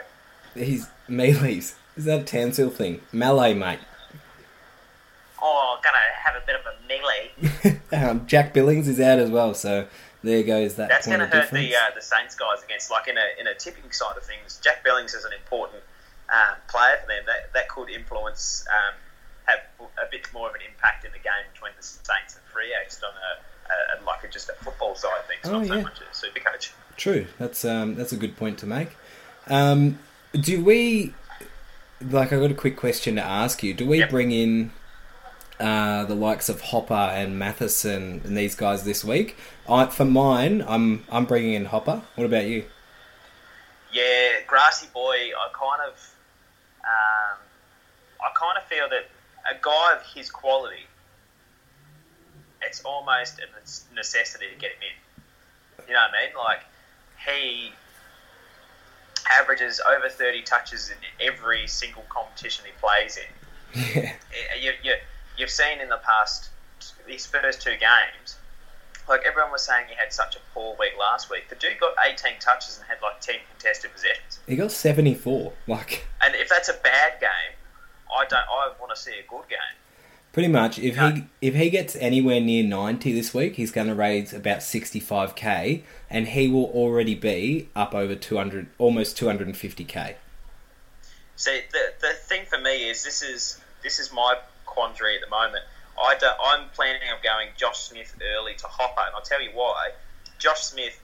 He's 0.54 0.86
melees. 1.10 1.74
Is 1.96 2.04
that 2.06 2.20
a 2.20 2.24
Tansil 2.24 2.72
thing? 2.72 3.00
Melee, 3.12 3.54
mate. 3.54 3.80
Oh, 5.42 5.78
gonna 5.82 5.96
have 6.22 6.36
a 6.36 6.44
bit 6.46 6.56
of 6.56 6.66
a 6.66 6.74
melee. 6.86 7.80
um, 8.10 8.26
Jack 8.26 8.52
Billings 8.52 8.88
is 8.88 9.00
out 9.00 9.18
as 9.18 9.30
well, 9.30 9.54
so 9.54 9.86
there 10.22 10.42
goes 10.42 10.74
that 10.74 10.88
That's 10.88 11.06
point 11.06 11.18
going 11.18 11.30
to 11.30 11.36
of 11.36 11.42
hurt 11.42 11.50
difference. 11.50 11.68
the 11.70 11.76
uh, 11.76 11.94
the 11.94 12.02
Saints 12.02 12.34
guys 12.34 12.62
against 12.62 12.90
like 12.90 13.08
in 13.08 13.16
a 13.16 13.40
in 13.40 13.46
a 13.46 13.54
tipping 13.54 13.90
side 13.90 14.16
of 14.16 14.22
things. 14.22 14.60
Jack 14.62 14.84
Billings 14.84 15.14
is 15.14 15.24
an 15.24 15.32
important 15.32 15.82
um, 16.28 16.56
player 16.68 16.98
for 17.00 17.06
them. 17.08 17.22
That 17.26 17.52
that 17.54 17.68
could 17.68 17.88
influence 17.88 18.66
um, 18.70 18.94
have 19.46 19.60
a 19.98 20.10
bit 20.10 20.28
more 20.34 20.48
of 20.48 20.54
an 20.54 20.60
impact 20.68 21.04
in 21.06 21.12
the 21.12 21.18
game 21.18 21.48
between 21.54 21.72
the 21.76 21.82
Saints 21.82 22.36
and 22.36 22.44
Free 22.52 22.74
Agents 22.78 23.02
on 23.02 23.10
a, 23.10 23.98
a, 24.02 24.04
like 24.04 24.22
a, 24.24 24.28
just 24.28 24.50
a 24.50 24.52
football 24.62 24.94
side 24.94 25.18
of 25.20 25.26
things, 25.26 25.40
Oh, 25.44 25.58
not 25.58 25.66
so 25.66 25.74
yeah. 25.74 25.82
much 25.82 26.00
a 26.00 26.14
super 26.14 26.40
coach. 26.40 26.72
True. 26.98 27.26
That's 27.38 27.64
um, 27.64 27.94
that's 27.94 28.12
a 28.12 28.16
good 28.16 28.36
point 28.36 28.58
to 28.58 28.66
make. 28.66 28.90
Um, 29.48 29.98
do 30.32 30.62
we 30.64 31.14
like? 32.00 32.32
I 32.32 32.38
got 32.38 32.50
a 32.50 32.54
quick 32.54 32.76
question 32.76 33.16
to 33.16 33.22
ask 33.22 33.62
you. 33.62 33.74
Do 33.74 33.86
we 33.86 33.98
Yep. 33.98 34.10
bring 34.10 34.32
in 34.32 34.72
uh, 35.58 36.04
the 36.04 36.14
likes 36.14 36.48
of 36.48 36.60
Hopper 36.60 36.94
and 36.94 37.38
Matheson 37.38 38.22
and 38.24 38.36
these 38.36 38.54
guys 38.54 38.84
this 38.84 39.04
week? 39.04 39.36
I, 39.68 39.86
for 39.86 40.04
mine, 40.04 40.64
I'm 40.66 41.04
I'm 41.10 41.24
bringing 41.26 41.54
in 41.54 41.66
Hopper. 41.66 42.02
What 42.14 42.24
about 42.24 42.46
you? 42.46 42.64
Yeah, 43.92 44.40
grassy 44.46 44.86
boy. 44.94 45.16
I 45.16 45.48
kind 45.52 45.90
of, 45.90 46.14
um, 46.84 47.38
I 48.20 48.30
kind 48.38 48.56
of 48.56 48.64
feel 48.64 48.88
that 48.88 49.08
a 49.50 49.58
guy 49.60 49.96
of 49.96 50.06
his 50.14 50.30
quality, 50.30 50.86
it's 52.62 52.80
almost 52.82 53.40
a 53.40 53.94
necessity 53.94 54.46
to 54.52 54.58
get 54.60 54.72
him 54.72 54.82
in. 54.82 55.84
You 55.88 55.94
know 55.94 56.00
what 56.00 56.10
I 56.10 56.26
mean? 56.26 56.36
Like 56.36 56.60
he 57.26 57.72
averages 59.30 59.80
over 59.88 60.08
thirty 60.08 60.42
touches 60.42 60.90
in 60.90 60.96
every 61.26 61.66
single 61.66 62.04
competition 62.08 62.64
he 62.66 62.72
plays 62.80 63.16
in. 63.16 63.80
Yeah. 63.94 64.12
Eh, 64.32 64.58
you, 64.60 64.72
you, 64.82 64.94
you've 65.36 65.50
seen 65.50 65.80
in 65.80 65.88
the 65.88 66.00
past 66.04 66.50
his 67.06 67.26
first 67.26 67.62
two 67.62 67.72
games. 67.72 68.36
Like 69.08 69.22
everyone 69.26 69.50
was 69.50 69.62
saying, 69.62 69.86
he 69.88 69.94
had 69.96 70.12
such 70.12 70.36
a 70.36 70.38
poor 70.54 70.76
week 70.78 70.92
last 70.98 71.30
week. 71.30 71.48
The 71.48 71.56
dude 71.56 71.80
got 71.80 71.94
18 72.04 72.38
touches 72.38 72.78
and 72.78 72.86
had 72.86 72.98
like 73.02 73.20
10 73.20 73.36
contested 73.50 73.92
possessions. 73.92 74.38
He 74.46 74.56
got 74.56 74.70
74. 74.70 75.52
Like 75.66 76.06
And 76.22 76.34
if 76.36 76.48
that's 76.48 76.68
a 76.68 76.74
bad 76.74 77.20
game, 77.20 77.56
I 78.14 78.24
don't. 78.26 78.38
I 78.38 78.72
want 78.80 78.94
to 78.94 79.00
see 79.00 79.12
a 79.12 79.28
good 79.28 79.48
game. 79.48 79.76
Pretty 80.32 80.48
much 80.48 80.78
if 80.78 80.96
No. 80.96 81.10
he 81.10 81.24
if 81.40 81.54
he 81.54 81.70
gets 81.70 81.96
anywhere 81.96 82.40
near 82.40 82.62
90 82.64 83.12
this 83.12 83.32
week, 83.34 83.56
he's 83.56 83.70
going 83.70 83.86
to 83.88 83.94
raise 83.94 84.32
about 84.32 84.58
65k 84.58 85.82
and 86.08 86.28
he 86.28 86.48
will 86.48 86.66
already 86.66 87.14
be 87.14 87.68
up 87.74 87.94
over 87.94 88.14
200 88.14 88.68
almost 88.78 89.16
250k. 89.18 90.14
See, 91.36 91.62
the 91.72 91.92
the 92.00 92.12
thing 92.12 92.44
for 92.46 92.58
me 92.58 92.88
is 92.90 93.02
this 93.02 93.22
is 93.22 93.58
this 93.82 93.98
is 93.98 94.12
my 94.12 94.36
quandary 94.66 95.14
at 95.16 95.22
the 95.22 95.30
moment. 95.30 95.64
I 96.02 96.14
don't, 96.16 96.36
I'm 96.42 96.68
planning 96.70 97.02
on 97.12 97.18
going 97.22 97.48
Josh 97.56 97.80
Smith 97.80 98.14
early 98.36 98.54
to 98.54 98.66
Hopper, 98.66 99.02
and 99.06 99.14
I'll 99.14 99.20
tell 99.22 99.42
you 99.42 99.50
why. 99.52 99.90
Josh 100.38 100.60
Smith 100.62 100.98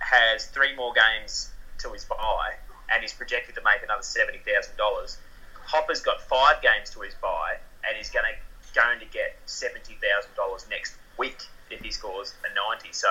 has 0.00 0.46
three 0.46 0.74
more 0.76 0.92
games 0.92 1.50
to 1.78 1.90
his 1.90 2.04
buy, 2.04 2.54
and 2.92 3.00
he's 3.02 3.12
projected 3.14 3.54
to 3.54 3.62
make 3.62 3.82
another 3.82 4.02
seventy 4.02 4.38
thousand 4.38 4.76
dollars. 4.76 5.18
Hopper's 5.64 6.00
got 6.02 6.20
five 6.20 6.60
games 6.62 6.90
to 6.90 7.00
his 7.00 7.14
buy, 7.14 7.56
and 7.86 7.96
he's 7.96 8.10
going 8.10 8.24
to 8.26 8.32
going 8.74 9.00
to 9.00 9.06
get 9.06 9.36
seventy 9.46 9.96
thousand 10.02 10.34
dollars 10.36 10.66
next 10.68 10.94
week 11.18 11.42
if 11.70 11.80
he 11.80 11.90
scores 11.90 12.34
a 12.44 12.50
ninety. 12.54 12.92
So 12.92 13.08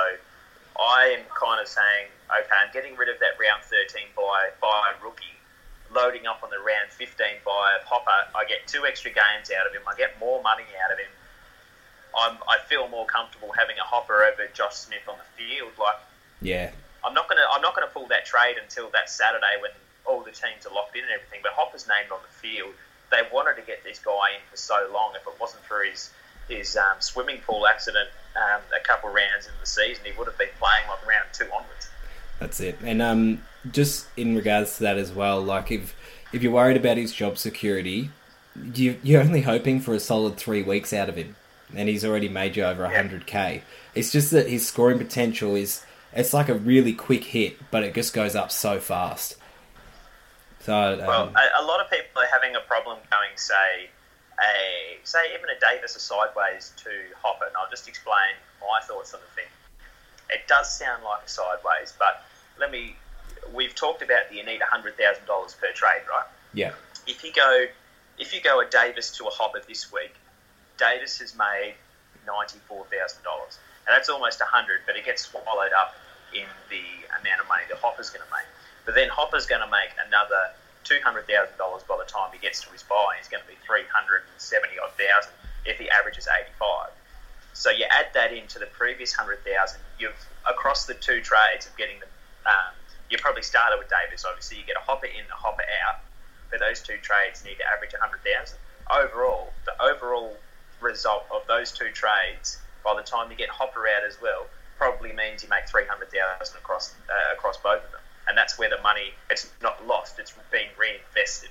I 0.80 1.18
am 1.18 1.26
kind 1.34 1.62
of 1.62 1.68
saying, 1.68 2.08
okay, 2.30 2.58
I'm 2.60 2.72
getting 2.74 2.96
rid 2.96 3.10
of 3.10 3.20
that 3.20 3.40
round 3.40 3.64
thirteen 3.64 4.08
by 4.16 4.50
by 4.62 4.94
rookie 5.04 5.34
loading 5.94 6.26
up 6.26 6.42
on 6.44 6.50
the 6.50 6.58
round 6.58 6.90
15 6.90 7.46
by 7.46 7.78
Hopper, 7.86 8.10
I 8.36 8.46
get 8.46 8.66
two 8.68 8.86
extra 8.86 9.12
games 9.12 9.54
out 9.54 9.70
of 9.70 9.74
him. 9.74 9.86
I 9.88 9.96
get 9.96 10.18
more 10.20 10.42
money 10.42 10.66
out 10.84 10.92
of 10.92 10.98
him. 10.98 11.14
I'm, 12.14 12.38
I 12.50 12.58
feel 12.68 12.88
more 12.90 13.06
comfortable 13.06 13.54
having 13.58 13.78
a 13.78 13.86
Hopper 13.86 14.26
over 14.26 14.46
Josh 14.54 14.76
Smith 14.76 15.06
on 15.08 15.18
the 15.18 15.30
field. 15.38 15.72
Like 15.80 15.98
Yeah. 16.42 16.72
I'm 17.06 17.14
not 17.14 17.28
gonna 17.28 17.46
I'm 17.52 17.62
not 17.62 17.76
gonna 17.76 17.92
pull 17.94 18.08
that 18.08 18.26
trade 18.26 18.58
until 18.62 18.90
that 18.92 19.10
Saturday 19.10 19.58
when 19.62 19.72
all 20.06 20.22
the 20.22 20.32
teams 20.32 20.66
are 20.66 20.74
locked 20.74 20.96
in 20.96 21.04
and 21.04 21.12
everything. 21.12 21.40
But 21.42 21.54
Hopper's 21.54 21.88
named 21.88 22.12
on 22.12 22.20
the 22.22 22.34
field. 22.38 22.74
They 23.14 23.22
wanted 23.32 23.56
to 23.62 23.66
get 23.66 23.84
this 23.84 24.00
guy 24.00 24.12
in 24.36 24.42
for 24.50 24.58
so 24.58 24.90
long. 24.92 25.14
If 25.16 25.22
it 25.28 25.40
wasn't 25.40 25.64
for 25.64 25.84
his 25.84 26.10
his 26.50 26.76
um, 26.76 26.96
swimming 27.00 27.40
pool 27.46 27.66
accident 27.68 28.10
um, 28.36 28.62
a 28.76 28.84
couple 28.84 29.10
rounds 29.10 29.46
in 29.46 29.54
the 29.60 29.66
season, 29.68 30.04
he 30.06 30.12
would 30.18 30.28
have 30.28 30.38
been 30.38 30.50
playing 30.60 30.88
like 30.90 31.06
round 31.08 31.26
two 31.32 31.46
onwards. 31.46 31.90
That's 32.40 32.60
it. 32.60 32.78
And 32.84 33.02
um, 33.02 33.44
just 33.72 34.08
in 34.18 34.36
regards 34.36 34.78
to 34.78 34.84
that 34.84 34.98
as 34.98 35.12
well, 35.12 35.40
like 35.42 35.72
if 35.72 35.96
if 36.34 36.42
you're 36.42 36.52
worried 36.52 36.78
about 36.78 36.98
his 36.98 37.14
job 37.14 37.38
security, 37.38 38.10
you 38.74 39.00
you're 39.04 39.22
only 39.22 39.42
hoping 39.42 39.80
for 39.80 39.94
a 39.94 40.00
solid 40.00 40.38
three 40.38 40.64
weeks 40.64 40.92
out 40.92 41.08
of 41.10 41.16
him, 41.16 41.36
and 41.76 41.88
he's 41.88 42.04
already 42.04 42.30
made 42.30 42.58
you 42.58 42.64
over 42.66 42.84
Yeah. 42.84 42.96
hundred 42.98 43.26
k. 43.28 43.62
It's 43.96 44.12
just 44.12 44.32
that 44.32 44.50
his 44.50 44.68
scoring 44.68 44.98
potential 44.98 45.56
is 45.56 45.86
it's 46.12 46.34
like 46.34 46.50
a 46.50 46.56
really 46.56 46.94
quick 46.94 47.24
hit, 47.26 47.58
but 47.72 47.84
it 47.84 47.94
just 47.94 48.14
goes 48.14 48.36
up 48.36 48.52
so 48.52 48.80
fast. 48.80 49.38
So 50.64 50.74
um, 50.74 51.00
Well, 51.00 51.34
a, 51.36 51.62
a 51.62 51.66
lot 51.66 51.82
of 51.82 51.90
people 51.90 52.22
are 52.22 52.32
having 52.32 52.56
a 52.56 52.62
problem 52.62 52.98
going, 53.12 53.36
say, 53.36 53.90
a 54.40 54.98
say 55.04 55.20
even 55.34 55.50
a 55.50 55.60
Davis 55.60 55.96
a 55.96 56.00
sideways 56.00 56.74
to 56.78 56.90
Hopper, 57.22 57.46
and 57.46 57.56
I'll 57.58 57.70
just 57.70 57.88
explain 57.88 58.34
my 58.62 58.80
thoughts 58.86 59.14
on 59.14 59.20
the 59.20 59.36
thing. 59.36 59.52
It 60.30 60.48
does 60.48 60.74
sound 60.74 61.04
like 61.04 61.24
a 61.26 61.30
sideways, 61.30 61.94
but 62.00 62.24
let 62.60 62.72
me. 62.72 62.96
We've 63.54 63.76
talked 63.76 64.02
about 64.02 64.30
that 64.30 64.36
you 64.36 64.44
need 64.46 64.62
hundred 64.62 64.98
thousand 64.98 65.26
dollars 65.26 65.54
per 65.54 65.72
trade, 65.74 66.02
right? 66.10 66.26
Yeah. 66.54 66.72
If 67.06 67.24
you 67.24 67.32
go, 67.34 67.66
if 68.18 68.34
you 68.34 68.42
go 68.42 68.62
a 68.62 68.66
Davis 68.66 69.16
to 69.18 69.26
a 69.26 69.30
Hopper 69.30 69.62
this 69.68 69.92
week, 69.92 70.16
Davis 70.78 71.20
has 71.20 71.38
made 71.38 71.76
ninety 72.26 72.60
four 72.68 72.86
thousand 72.86 73.24
dollars, 73.24 73.60
and 73.86 73.94
that's 73.94 74.10
almost 74.10 74.42
a 74.42 74.46
hundred, 74.46 74.80
but 74.88 74.96
it 74.96 75.06
gets 75.06 75.26
swallowed 75.26 75.74
up 75.78 75.96
in 76.34 76.48
the 76.70 76.82
amount 77.20 77.42
of 77.42 77.48
money 77.48 77.64
that 77.70 77.78
Hopper's 77.78 78.10
going 78.10 78.26
to 78.26 78.32
make. 78.32 78.48
But 78.86 78.96
then 78.96 79.10
Hopper's 79.10 79.46
going 79.46 79.62
to 79.62 79.72
make 79.72 79.92
another 80.06 80.52
two 80.84 81.00
hundred 81.04 81.28
thousand 81.28 81.58
dollars 81.58 81.84
by 81.88 81.96
the 81.98 82.10
time 82.10 82.30
he 82.34 82.40
gets 82.40 82.62
to 82.62 82.70
his 82.72 82.84
buy. 82.84 83.16
He's 83.18 83.28
going 83.28 83.44
to 83.44 83.48
be 83.48 83.56
three 83.66 83.88
hundred 83.88 84.28
and 84.28 84.38
seventy 84.38 84.76
odd 84.80 84.92
thousand 85.00 85.32
if 85.66 85.80
he 85.80 85.90
averages 85.90 86.28
eighty 86.28 86.52
five. 86.60 86.92
So 87.54 87.70
you 87.70 87.86
add 87.90 88.08
that 88.14 88.34
into 88.34 88.60
the 88.60 88.68
previous 88.68 89.14
hundred 89.14 89.40
thousand. 89.46 89.80
You've 90.00 90.18
across 90.50 90.86
the 90.86 90.94
two 90.96 91.22
trades 91.22 91.66
of 91.66 91.76
getting 91.78 92.00
them. 92.00 92.10
Um, 92.46 92.76
you 93.10 93.18
probably 93.18 93.44
started 93.44 93.78
with 93.80 93.88
Davis. 93.88 94.26
Obviously, 94.28 94.58
you 94.58 94.66
get 94.66 94.76
a 94.76 94.84
hopper 94.84 95.08
in, 95.08 95.24
a 95.32 95.36
hopper 95.36 95.64
out. 95.88 96.04
But 96.52 96.60
those 96.60 96.82
two 96.82 96.98
trades 96.98 97.44
need 97.46 97.56
to 97.58 97.66
average 97.66 97.96
hundred 97.96 98.20
thousand 98.28 98.60
overall. 98.92 99.54
The 99.66 99.80
overall 99.82 100.36
result 100.82 101.24
of 101.32 101.48
those 101.48 101.72
two 101.72 101.90
trades, 101.96 102.60
by 102.84 102.94
the 102.96 103.04
time 103.04 103.32
you 103.32 103.38
get 103.38 103.48
Hopper 103.48 103.88
out 103.88 104.04
as 104.06 104.20
well, 104.22 104.48
probably 104.78 105.14
means 105.14 105.42
you 105.42 105.48
make 105.48 105.68
three 105.70 105.86
hundred 105.88 106.12
thousand 106.12 106.58
across 106.58 106.94
uh, 107.08 107.34
across 107.34 107.56
both 107.58 107.84
of 107.86 107.92
them 107.92 108.03
and 108.28 108.38
that's 108.38 108.58
where 108.58 108.70
the 108.70 108.82
money 108.82 109.14
it's 109.30 109.52
not 109.62 109.86
lost; 109.86 110.20
it's 110.20 110.34
being 110.52 110.70
reinvested. 110.78 111.50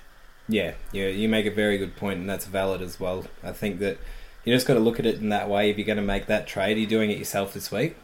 Yeah, 0.48 0.74
yeah, 0.92 1.08
you 1.08 1.28
make 1.28 1.46
a 1.46 1.50
very 1.50 1.78
good 1.78 1.96
point, 1.96 2.20
and 2.20 2.28
that's 2.28 2.46
valid 2.46 2.82
as 2.82 2.98
well. 2.98 3.24
I 3.42 3.52
think 3.52 3.78
that 3.78 3.98
you 4.44 4.54
just 4.54 4.66
got 4.66 4.74
to 4.74 4.80
look 4.80 4.98
at 4.98 5.06
it 5.06 5.16
in 5.16 5.28
that 5.28 5.48
way. 5.48 5.70
If 5.70 5.78
you're 5.78 5.86
going 5.86 5.96
to 5.96 6.02
make 6.02 6.26
that 6.26 6.46
trade, 6.46 6.76
are 6.76 6.80
you 6.80 6.86
doing 6.86 7.10
it 7.10 7.18
yourself 7.18 7.54
this 7.54 7.70
week? 7.70 7.96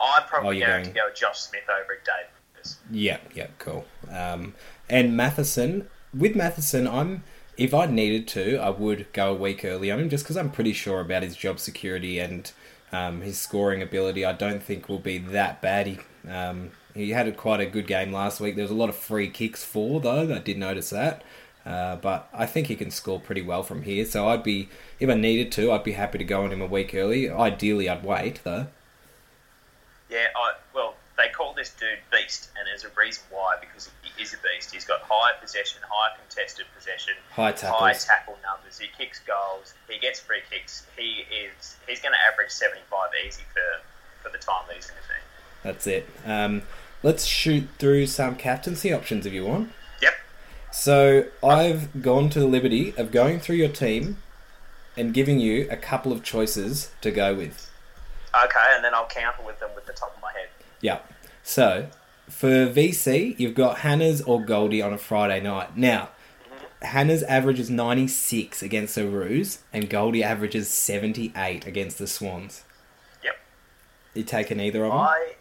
I'm 0.00 0.22
probably 0.24 0.62
oh, 0.62 0.66
going, 0.66 0.82
going, 0.82 0.94
to 0.94 1.00
go 1.00 1.08
Josh 1.14 1.40
Smith 1.40 1.64
over 1.68 1.94
at 1.94 2.04
Davis. 2.04 2.76
Yeah, 2.90 3.18
yeah, 3.34 3.48
cool. 3.58 3.84
Um, 4.10 4.54
and 4.88 5.16
Matheson, 5.16 5.88
with 6.14 6.36
Matheson, 6.36 6.86
I'm 6.86 7.24
if 7.56 7.74
I 7.74 7.86
needed 7.86 8.28
to, 8.28 8.56
I 8.58 8.70
would 8.70 9.12
go 9.12 9.32
a 9.32 9.34
week 9.34 9.64
early 9.64 9.90
on 9.90 9.98
him 9.98 10.08
just 10.08 10.24
because 10.24 10.36
I'm 10.36 10.50
pretty 10.50 10.72
sure 10.72 11.00
about 11.00 11.24
his 11.24 11.34
job 11.34 11.58
security 11.58 12.20
and 12.20 12.50
um, 12.92 13.20
his 13.20 13.38
scoring 13.38 13.82
ability. 13.82 14.24
I 14.24 14.32
don't 14.32 14.62
think 14.62 14.88
will 14.88 15.00
be 15.00 15.18
that 15.18 15.60
bad. 15.60 15.88
He 15.88 15.98
um, 16.30 16.70
he 16.94 17.10
had 17.10 17.28
a, 17.28 17.32
quite 17.32 17.60
a 17.60 17.66
good 17.66 17.86
game 17.86 18.12
last 18.12 18.40
week. 18.40 18.56
There 18.56 18.64
was 18.64 18.70
a 18.70 18.74
lot 18.74 18.88
of 18.88 18.96
free 18.96 19.28
kicks 19.28 19.64
for 19.64 20.00
though. 20.00 20.34
I 20.34 20.38
did 20.38 20.58
notice 20.58 20.90
that. 20.90 21.22
Uh, 21.66 21.96
but 21.96 22.28
I 22.32 22.46
think 22.46 22.68
he 22.68 22.76
can 22.76 22.90
score 22.90 23.20
pretty 23.20 23.42
well 23.42 23.62
from 23.62 23.82
here. 23.82 24.06
So 24.06 24.26
I'd 24.28 24.42
be, 24.42 24.70
if 25.00 25.10
I 25.10 25.14
needed 25.14 25.52
to, 25.52 25.70
I'd 25.70 25.84
be 25.84 25.92
happy 25.92 26.16
to 26.16 26.24
go 26.24 26.42
on 26.42 26.50
him 26.50 26.62
a 26.62 26.66
week 26.66 26.94
early. 26.94 27.28
Ideally, 27.28 27.88
I'd 27.88 28.02
wait 28.02 28.40
though. 28.42 28.68
Yeah, 30.08 30.28
I, 30.34 30.54
well, 30.74 30.94
they 31.18 31.28
call 31.28 31.52
this 31.52 31.70
dude 31.70 31.98
beast, 32.10 32.48
and 32.56 32.66
there's 32.66 32.84
a 32.84 32.90
reason 32.98 33.22
why 33.30 33.56
because 33.60 33.90
he 34.02 34.22
is 34.22 34.32
a 34.32 34.38
beast. 34.38 34.72
He's 34.72 34.86
got 34.86 35.00
high 35.02 35.38
possession, 35.42 35.82
high 35.86 36.16
contested 36.16 36.64
possession, 36.74 37.14
high, 37.30 37.52
high 37.52 37.92
tackle 37.92 38.38
numbers. 38.42 38.78
He 38.78 38.88
kicks 38.96 39.20
goals. 39.20 39.74
He 39.90 39.98
gets 39.98 40.20
free 40.20 40.40
kicks. 40.50 40.86
He 40.96 41.26
is 41.28 41.76
he's 41.86 42.00
going 42.00 42.14
to 42.14 42.32
average 42.32 42.50
75 42.50 43.10
easy 43.26 43.42
for 43.52 43.82
for 44.22 44.32
the 44.32 44.38
time 44.38 44.64
that 44.68 44.76
he's 44.76 44.88
in 44.88 44.94
the 44.96 45.02
team. 45.02 45.27
That's 45.62 45.86
it. 45.86 46.08
Um, 46.24 46.62
let's 47.02 47.24
shoot 47.24 47.68
through 47.78 48.06
some 48.06 48.36
captaincy 48.36 48.92
options 48.92 49.26
if 49.26 49.32
you 49.32 49.44
want. 49.44 49.70
Yep. 50.02 50.14
So 50.72 51.24
I've 51.42 52.02
gone 52.02 52.30
to 52.30 52.40
the 52.40 52.46
liberty 52.46 52.94
of 52.96 53.10
going 53.10 53.40
through 53.40 53.56
your 53.56 53.68
team 53.68 54.18
and 54.96 55.14
giving 55.14 55.38
you 55.38 55.68
a 55.70 55.76
couple 55.76 56.12
of 56.12 56.22
choices 56.22 56.90
to 57.00 57.10
go 57.10 57.34
with. 57.34 57.70
Okay, 58.44 58.74
and 58.74 58.84
then 58.84 58.94
I'll 58.94 59.06
counter 59.06 59.42
with 59.44 59.58
them 59.60 59.70
with 59.74 59.86
the 59.86 59.92
top 59.92 60.14
of 60.16 60.22
my 60.22 60.32
head. 60.32 60.48
Yeah. 60.80 61.00
So 61.42 61.88
for 62.28 62.66
VC, 62.66 63.38
you've 63.38 63.54
got 63.54 63.78
Hanners 63.78 64.20
or 64.22 64.42
Goldie 64.44 64.82
on 64.82 64.92
a 64.92 64.98
Friday 64.98 65.40
night. 65.40 65.76
Now, 65.76 66.10
mm-hmm. 66.44 66.86
Hanners 66.86 67.22
averages 67.22 67.70
96 67.70 68.62
against 68.62 68.94
the 68.96 69.06
Roos, 69.06 69.60
and 69.72 69.88
Goldie 69.88 70.22
averages 70.22 70.68
78 70.68 71.66
against 71.66 71.98
the 71.98 72.06
Swans. 72.06 72.64
Yep. 73.24 73.36
You 74.14 74.22
taking 74.24 74.60
either 74.60 74.84
of 74.84 74.92
them? 74.92 75.00
I 75.00 75.34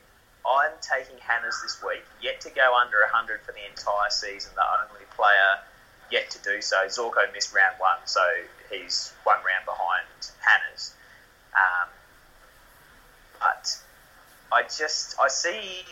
I'm 0.47 0.71
taking 0.81 1.17
Hanners 1.19 1.55
this 1.61 1.83
week, 1.83 2.03
yet 2.21 2.39
to 2.41 2.49
go 2.49 2.75
under 2.75 2.97
100 3.11 3.41
for 3.41 3.51
the 3.51 3.65
entire 3.67 4.09
season, 4.09 4.51
the 4.55 4.63
only 4.63 5.05
player 5.15 5.59
yet 6.09 6.29
to 6.31 6.39
do 6.39 6.61
so. 6.61 6.77
Zorko 6.87 7.31
missed 7.33 7.53
round 7.53 7.75
one, 7.79 7.97
so 8.05 8.21
he's 8.71 9.13
one 9.23 9.37
round 9.37 9.65
behind 9.65 10.07
Hanners. 10.39 10.93
Um, 11.53 11.89
but 13.39 13.77
I 14.51 14.63
just 14.63 15.19
I 15.19 15.27
see 15.27 15.83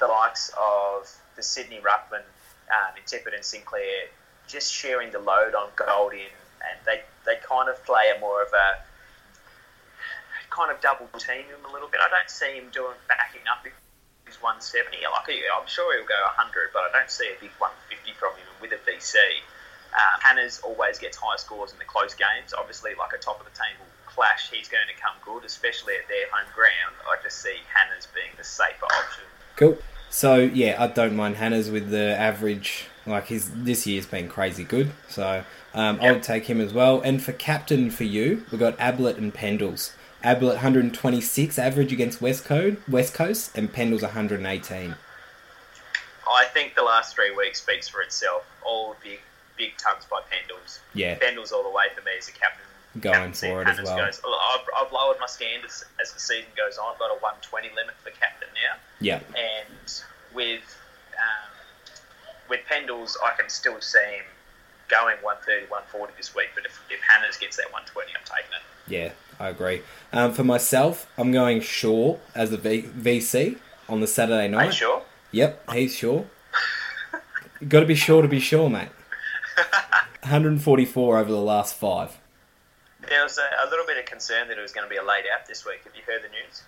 the 0.00 0.06
likes 0.08 0.50
of 0.60 1.10
the 1.36 1.42
Sydney 1.42 1.80
Ruckman, 1.80 2.22
um, 2.68 2.94
Tippett 3.06 3.34
and 3.34 3.44
Sinclair 3.44 4.08
just 4.46 4.72
sharing 4.72 5.10
the 5.10 5.18
load 5.18 5.54
on 5.54 5.68
Goldie, 5.76 6.28
and 6.60 6.78
they 6.84 7.00
they 7.24 7.36
kind 7.36 7.68
of 7.68 7.82
play 7.84 8.12
a 8.14 8.20
more 8.20 8.42
of 8.42 8.52
a 8.52 8.82
kind 10.54 10.70
of 10.70 10.78
double 10.80 11.10
team 11.18 11.50
him 11.50 11.66
a 11.66 11.72
little 11.74 11.90
bit. 11.90 11.98
I 11.98 12.08
don't 12.08 12.30
see 12.30 12.54
him 12.54 12.70
doing 12.70 12.94
backing 13.10 13.42
up 13.50 13.66
if 13.66 13.74
he's 14.22 14.38
170. 14.38 15.02
Like 15.02 15.26
I'm 15.26 15.66
sure 15.66 15.90
he'll 15.98 16.06
go 16.06 16.22
100, 16.38 16.70
but 16.70 16.86
I 16.86 16.90
don't 16.94 17.10
see 17.10 17.26
a 17.26 17.36
big 17.42 17.50
150 17.58 18.14
from 18.14 18.38
him. 18.38 18.46
with 18.62 18.70
a 18.70 18.78
VC, 18.86 19.18
um, 19.98 20.22
Hanners 20.22 20.62
always 20.62 21.02
gets 21.02 21.18
high 21.18 21.36
scores 21.36 21.74
in 21.74 21.78
the 21.82 21.84
close 21.90 22.14
games. 22.14 22.54
Obviously, 22.54 22.94
like 22.94 23.10
a 23.10 23.18
top 23.18 23.42
of 23.42 23.50
the 23.50 23.56
table 23.58 23.90
clash, 24.06 24.54
he's 24.54 24.70
going 24.70 24.86
to 24.86 24.96
come 25.02 25.18
good, 25.26 25.42
especially 25.42 25.98
at 25.98 26.06
their 26.06 26.30
home 26.30 26.46
ground. 26.54 26.94
I 27.02 27.18
just 27.22 27.42
see 27.42 27.58
Hanners 27.74 28.06
being 28.14 28.30
the 28.38 28.46
safer 28.46 28.86
option. 28.86 29.26
Cool. 29.58 29.78
So 30.10 30.38
yeah, 30.38 30.78
I 30.78 30.86
don't 30.86 31.16
mind 31.18 31.36
Hanners 31.36 31.70
with 31.70 31.90
the 31.90 32.14
average. 32.14 32.86
Like 33.06 33.26
his 33.26 33.50
this 33.50 33.86
year's 33.86 34.06
been 34.06 34.28
crazy 34.28 34.64
good, 34.64 34.92
so 35.10 35.44
um, 35.74 35.96
yep. 35.96 36.04
I 36.04 36.12
would 36.12 36.22
take 36.22 36.46
him 36.46 36.58
as 36.58 36.72
well. 36.72 37.02
And 37.02 37.22
for 37.22 37.32
captain 37.32 37.90
for 37.90 38.04
you, 38.04 38.46
we've 38.50 38.60
got 38.60 38.78
Ablett 38.78 39.18
and 39.18 39.34
Pendles. 39.34 39.92
Ablett 40.24 40.54
126 40.54 41.58
average 41.58 41.92
against 41.92 42.22
West 42.22 42.44
Coast, 42.44 42.78
West 42.88 43.12
Coast, 43.12 43.56
and 43.56 43.70
Pendle's 43.70 44.02
118. 44.02 44.94
I 46.26 46.44
think 46.46 46.74
the 46.74 46.82
last 46.82 47.14
three 47.14 47.34
weeks 47.36 47.60
speaks 47.60 47.86
for 47.86 48.00
itself. 48.00 48.44
All 48.64 48.96
big, 49.04 49.20
big 49.58 49.76
tons 49.76 50.06
by 50.10 50.20
Pendles. 50.22 50.78
Yeah, 50.94 51.18
Pendles 51.18 51.52
all 51.52 51.62
the 51.62 51.68
way 51.68 51.84
for 51.94 52.00
me 52.02 52.12
as 52.18 52.28
a 52.28 52.32
captain. 52.32 52.64
Going 53.00 53.32
for 53.32 53.62
it 53.62 53.68
as 53.68 53.82
well. 53.82 53.98
Goes. 53.98 54.20
I've, 54.24 54.86
I've 54.86 54.92
lowered 54.92 55.18
my 55.20 55.26
standards 55.26 55.84
as 56.00 56.12
the 56.12 56.20
season 56.20 56.50
goes 56.56 56.78
on. 56.78 56.92
I've 56.92 56.98
got 56.98 57.10
a 57.10 57.20
120 57.20 57.68
limit 57.74 57.94
for 58.02 58.10
captain 58.10 58.48
now. 58.54 58.78
Yeah, 59.00 59.20
and 59.36 60.02
with 60.32 60.64
um, 61.18 61.50
with 62.48 62.60
Pendles, 62.70 63.16
I 63.22 63.36
can 63.38 63.50
still 63.50 63.80
see 63.80 63.98
him 63.98 64.24
going 64.88 65.16
130, 65.20 65.66
140 65.68 66.12
this 66.16 66.34
week. 66.34 66.50
But 66.54 66.64
if, 66.66 66.80
if 66.88 67.00
Hanners 67.02 67.36
gets 67.36 67.56
that 67.56 67.72
120, 67.72 68.12
I'm 68.14 68.24
taking 68.24 68.54
it. 68.54 68.64
Yeah, 68.86 69.10
I 69.38 69.48
agree. 69.48 69.82
Um, 70.12 70.32
for 70.32 70.44
myself, 70.44 71.10
I'm 71.18 71.32
going 71.32 71.60
Shaw 71.60 72.18
as 72.34 72.50
the 72.50 72.56
v- 72.56 72.82
VC 72.82 73.58
on 73.88 74.00
the 74.00 74.06
Saturday 74.06 74.48
night. 74.48 74.62
Are 74.62 74.66
you 74.66 74.72
sure? 74.72 75.02
Yep, 75.32 75.70
he's 75.72 75.94
sure. 75.94 76.26
Got 77.68 77.80
to 77.80 77.86
be 77.86 77.94
sure 77.94 78.22
to 78.22 78.28
be 78.28 78.40
sure, 78.40 78.68
mate. 78.68 78.88
144 80.22 81.18
over 81.18 81.30
the 81.30 81.36
last 81.38 81.74
five. 81.74 82.18
There 83.08 83.22
was 83.22 83.38
a, 83.38 83.66
a, 83.66 83.68
little 83.68 83.86
bit 83.86 83.98
of 83.98 84.06
concern 84.06 84.48
that 84.48 84.58
it 84.58 84.62
was 84.62 84.72
going 84.72 84.86
to 84.86 84.90
be 84.90 84.96
a 84.96 85.04
late 85.04 85.24
out 85.32 85.46
this 85.46 85.66
week. 85.66 85.80
Have 85.84 85.94
you 85.94 86.02
heard 86.06 86.22
the 86.22 86.28
news? 86.28 86.62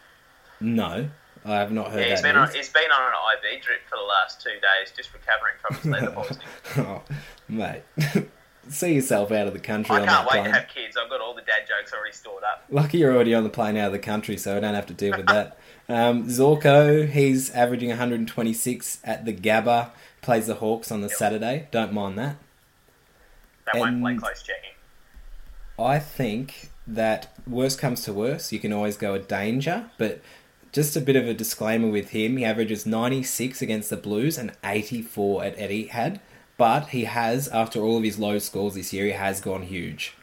No, 0.61 1.09
I 1.45 1.55
have 1.59 1.73
not 1.73 1.91
heard 1.91 2.01
yeah, 2.01 2.11
he's 2.11 2.23
been 2.23 2.37
news. 2.37 2.51
On, 2.51 2.55
he's 2.55 2.69
been 2.69 2.91
on 2.91 3.03
an 3.03 3.55
IV 3.55 3.63
drip 3.63 3.81
for 3.89 3.97
the 3.97 4.03
last 4.03 4.43
two 4.43 4.51
days, 4.51 4.93
just 4.95 5.11
recovering 5.15 5.55
from 5.61 5.77
his 5.77 5.87
leather 5.87 6.11
poisoning. 6.15 6.47
oh, 6.79 7.03
mate. 7.49 7.83
see 8.69 8.95
yourself 8.95 9.33
out 9.33 9.47
of 9.47 9.53
the 9.53 9.59
country. 9.59 9.95
On 9.95 10.03
the 10.03 10.07
plane. 10.07 10.17
I 10.17 10.17
can't 10.17 10.27
wait 10.27 10.41
plane. 10.41 10.45
to 10.45 10.61
have 10.61 10.69
kids. 10.69 10.97
I've 10.97 11.11
got 11.11 11.21
all 11.21 11.35
the 11.35 11.43
dad 11.43 11.67
jokes 11.69 11.93
already 11.93 12.13
stored 12.13 12.45
up. 12.45 12.65
Lucky 12.71 12.99
you're 12.99 13.15
already 13.15 13.35
on 13.35 13.45
the 13.45 13.51
plane 13.51 13.77
out 13.77 13.87
of 13.87 13.93
the 13.93 13.99
country, 13.99 14.37
so 14.37 14.57
I 14.57 14.61
don't 14.61 14.75
have 14.75 14.87
to 14.87 14.95
deal 14.95 15.17
with 15.17 15.27
that. 15.27 15.59
um, 15.89 16.29
Zorko, 16.29 17.09
he's 17.09 17.51
averaging 17.51 17.91
126 17.91 19.01
at 19.05 19.25
the 19.25 19.33
Gabba. 19.33 19.91
Plays 20.23 20.47
the 20.47 20.55
Hawks 20.57 20.91
on 20.91 21.03
the 21.03 21.09
yep. 21.09 21.17
Saturday. 21.17 21.69
Don't 21.71 21.93
mind 21.93 22.19
that. 22.19 22.37
They 23.73 23.81
won't 23.81 24.01
play 24.01 24.17
close 24.17 24.43
checking. 24.43 24.71
I 25.79 25.99
think 25.99 26.71
that 26.87 27.35
worst 27.47 27.79
comes 27.79 28.03
to 28.05 28.13
worst, 28.13 28.53
you 28.53 28.59
can 28.59 28.73
always 28.73 28.97
go 28.97 29.15
a 29.15 29.19
danger, 29.19 29.91
but 29.99 30.21
just 30.73 30.97
a 30.97 31.01
bit 31.01 31.17
of 31.17 31.27
a 31.27 31.35
disclaimer 31.35 31.89
with 31.89 32.11
him. 32.11 32.37
He 32.37 32.45
averages 32.45 32.87
96 32.87 33.63
against 33.63 33.91
the 33.91 33.97
Blues 33.97 34.39
and 34.39 34.53
84 34.63 35.45
at 35.45 35.57
Etihad. 35.57 36.21
But 36.59 36.89
he 36.89 37.05
has, 37.05 37.49
after 37.49 37.81
all 37.81 37.99
of 37.99 38.03
his 38.03 38.19
low 38.19 38.39
scores 38.39 38.75
this 38.75 38.93
year, 38.93 39.07
he 39.07 39.13
has 39.13 39.41
gone 39.41 39.63
huge. 39.63 40.15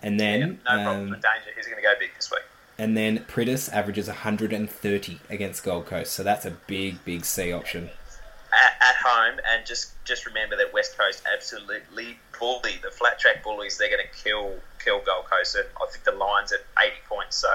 And 0.00 0.18
then, 0.18 0.40
yeah, 0.40 0.76
no 0.76 0.82
problem. 0.84 1.00
Um, 1.00 1.08
danger. 1.12 1.52
He's 1.54 1.66
going 1.66 1.76
to 1.76 1.82
go 1.82 1.94
big 1.98 2.10
this 2.16 2.30
week. 2.30 2.40
And 2.80 2.96
then 2.96 3.18
Priddis 3.28 3.70
averages 3.70 4.08
130 4.08 5.20
against 5.28 5.62
Gold 5.62 5.84
Coast, 5.84 6.14
so 6.14 6.22
that's 6.22 6.46
a 6.46 6.50
big, 6.50 7.04
big 7.04 7.26
C 7.26 7.52
option. 7.52 7.90
At, 8.52 8.88
at 8.88 8.96
home, 8.96 9.38
and 9.46 9.66
just 9.66 9.92
just 10.04 10.24
remember 10.24 10.56
that 10.56 10.72
West 10.72 10.96
Coast 10.98 11.22
absolutely 11.30 12.18
bully 12.38 12.80
the 12.82 12.90
flat 12.90 13.18
track 13.18 13.44
bullies. 13.44 13.76
They're 13.76 13.90
going 13.90 14.02
to 14.02 14.24
kill 14.24 14.54
kill 14.82 15.00
Gold 15.04 15.26
Coast. 15.26 15.56
And 15.56 15.66
I 15.76 15.86
think 15.92 16.04
the 16.04 16.12
line's 16.12 16.52
at 16.52 16.60
eighty 16.82 16.96
points, 17.06 17.36
so 17.36 17.48